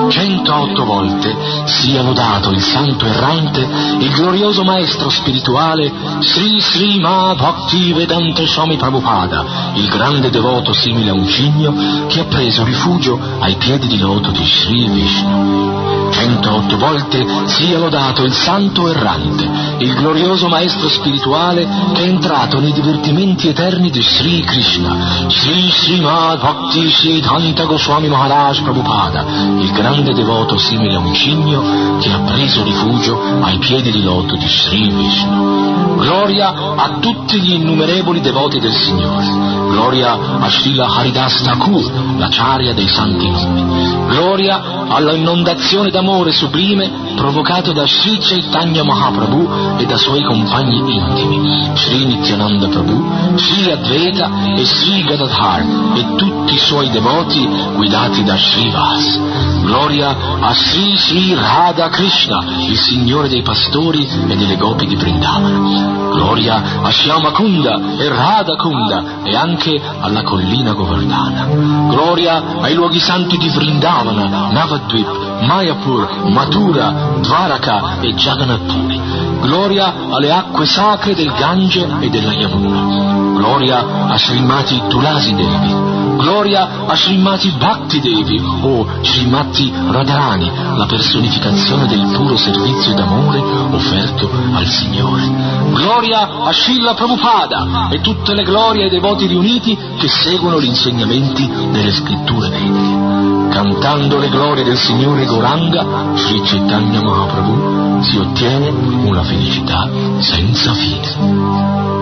108 0.09 0.85
volte 0.85 1.37
sia 1.67 2.03
lodato 2.03 2.51
il 2.51 2.61
santo 2.61 3.07
errante, 3.07 3.61
il 3.99 4.11
glorioso 4.11 4.65
maestro 4.65 5.11
spirituale 5.11 5.93
Sri 6.21 6.61
Sri 6.61 6.99
Ma 6.99 7.35
Bhakti 7.35 7.93
Vedanta 7.93 8.45
Swami 8.47 8.77
Prabhupada, 8.77 9.73
il 9.75 9.89
grande 9.89 10.31
devoto 10.31 10.73
simile 10.73 11.11
a 11.11 11.15
un 11.15 11.27
cigno 11.27 12.07
che 12.07 12.21
ha 12.21 12.25
preso 12.25 12.65
rifugio 12.65 13.19
ai 13.41 13.57
piedi 13.57 13.87
di 13.87 13.99
loto 13.99 14.31
di 14.31 14.45
Sri 14.45 14.89
Vishnu. 14.89 15.87
108 16.11 16.79
volte 16.79 17.27
sia 17.47 17.79
lodato 17.79 18.25
il 18.25 18.33
santo 18.33 18.89
errante, 18.89 19.49
il 19.79 19.95
glorioso 19.95 20.49
maestro 20.49 20.89
spirituale 20.89 21.67
che 21.93 22.03
è 22.03 22.09
entrato 22.09 22.59
nei 22.61 22.73
divertimenti 22.73 23.49
eterni 23.49 23.91
di 23.91 24.03
Sri 24.03 24.41
Krishna, 24.43 25.29
Sri 25.29 25.71
Srimad 25.71 26.41
Bhakti 26.41 26.91
Siddhanta 26.91 27.65
Goswami 27.65 28.09
Maharaj 28.09 28.63
Prabhupada, 28.63 29.25
il 29.59 29.71
grande 29.73 29.96
devoto 30.03 30.37
devoto 30.37 30.59
simile 30.59 30.95
a 30.95 30.99
un 30.99 31.15
cigno 31.15 31.99
che 31.99 32.11
ha 32.11 32.21
preso 32.21 32.63
rifugio 32.63 33.19
ai 33.41 33.59
piedi 33.59 33.91
di 33.91 34.03
loto 34.03 34.37
di 34.37 34.47
Sri 34.47 34.89
Vishnu. 34.89 35.97
Gloria 35.97 36.53
a 36.77 36.99
tutti 37.01 37.41
gli 37.41 37.53
innumerevoli 37.53 38.21
devoti 38.21 38.61
del 38.61 38.73
Signore. 38.73 39.25
Gloria 39.71 40.13
a 40.13 40.49
Srila 40.49 40.87
Haridas 40.87 41.43
Thakur, 41.43 42.19
la 42.19 42.29
charia 42.29 42.75
dei 42.75 42.89
santi 42.89 43.31
nomi. 43.31 43.65
Gloria 44.09 44.85
alla 44.89 45.13
inondazione 45.13 45.91
d'amore 45.91 46.33
sublime 46.33 47.15
provocato 47.17 47.73
da 47.73 47.87
Sri 47.87 48.19
Chaitanya 48.19 48.85
Mahaprabhu 48.85 49.79
e 49.79 49.87
da 49.87 49.97
suoi 49.97 50.23
compagni 50.23 50.79
intimi, 50.79 51.71
Sri 51.75 52.05
Nityananda 52.05 52.69
Prabhu, 52.69 53.37
Sri 53.37 53.71
Advaita 53.71 54.55
e 54.57 54.65
Sri 54.65 55.03
Gadadhar 55.03 55.65
e 55.95 56.15
tutti 56.17 56.55
i 56.55 56.59
suoi 56.59 56.91
devoti 56.91 57.49
guidati 57.75 58.23
da 58.23 58.37
Srivas. 58.37 59.21
Gloria 59.63 59.86
a 59.87 60.53
Sri 60.53 60.97
Sri 60.97 61.33
Radha 61.33 61.89
Krishna, 61.91 62.45
il 62.67 62.77
Signore 62.77 63.29
dei 63.29 63.43
pastori 63.43 64.05
e 64.05 64.37
delle 64.37 64.57
gopi 64.57 64.85
di 64.85 64.97
Vrindavana. 64.97 66.11
Gloria 66.11 66.81
a 66.83 66.91
Shyama 66.91 67.31
Kunda 67.31 67.97
e 67.97 68.09
Radha 68.09 68.57
Kunda 68.57 69.23
e 69.23 69.37
anche 69.37 69.81
alla 70.01 70.25
collina 70.25 70.73
Govardhana. 70.73 71.47
Gloria 71.89 72.63
ai 72.63 72.75
luoghi 72.75 72.99
santi 72.99 73.39
di 73.39 73.49
Vrindavana, 73.49 74.51
Navadvip, 74.51 75.43
Mayapur, 75.43 76.31
Mathura, 76.31 77.19
Dvaraka 77.21 78.01
e 78.01 78.13
Jagannath 78.13 78.67
Puri. 78.67 79.01
Gloria 79.41 79.95
alle 80.11 80.33
acque 80.33 80.67
sacre 80.67 81.15
del 81.15 81.33
Gange 81.33 81.87
e 82.01 82.11
della 82.11 82.33
Yamuna. 82.33 83.16
Gloria 83.47 84.09
a 84.09 84.19
Srimati 84.19 84.83
Tulasi 84.89 85.33
Devi. 85.33 85.73
Gloria 86.17 86.85
a 86.85 86.97
Srimati 86.97 87.49
Bhakti 87.57 88.01
Devi 88.01 88.43
o 88.43 88.85
Srimati 89.03 89.73
Radharani, 89.73 90.51
la 90.77 90.85
personificazione 90.87 91.87
del 91.87 92.11
puro 92.13 92.37
servizio 92.37 92.93
d'amore 92.95 93.39
offerto 93.71 94.29
al 94.53 94.67
Signore. 94.67 95.31
Gloria 95.71 96.43
a 96.43 96.53
Srila 96.53 96.95
Prabhupada 96.95 97.89
e 97.93 98.01
tutte 98.01 98.35
le 98.35 98.43
glorie 98.43 98.85
ai 98.85 98.91
devoti 98.91 99.27
riuniti 99.27 99.79
che 99.97 100.09
seguono 100.09 100.61
gli 100.61 100.67
insegnamenti 100.67 101.49
delle 101.71 101.93
scritture 101.93 102.49
vediche. 102.49 103.49
Cantando 103.53 104.19
le 104.19 104.29
glorie 104.29 104.65
del 104.65 104.77
Signore 104.77 105.25
Goranga, 105.25 106.15
Sri 106.17 106.43
Chaitanya 106.43 107.01
Mahaprabhu, 107.01 108.03
si 108.03 108.19
ottiene 108.19 108.71
una 108.71 109.23
felicità 109.23 109.89
senza 110.19 110.73
fine. 110.73 111.96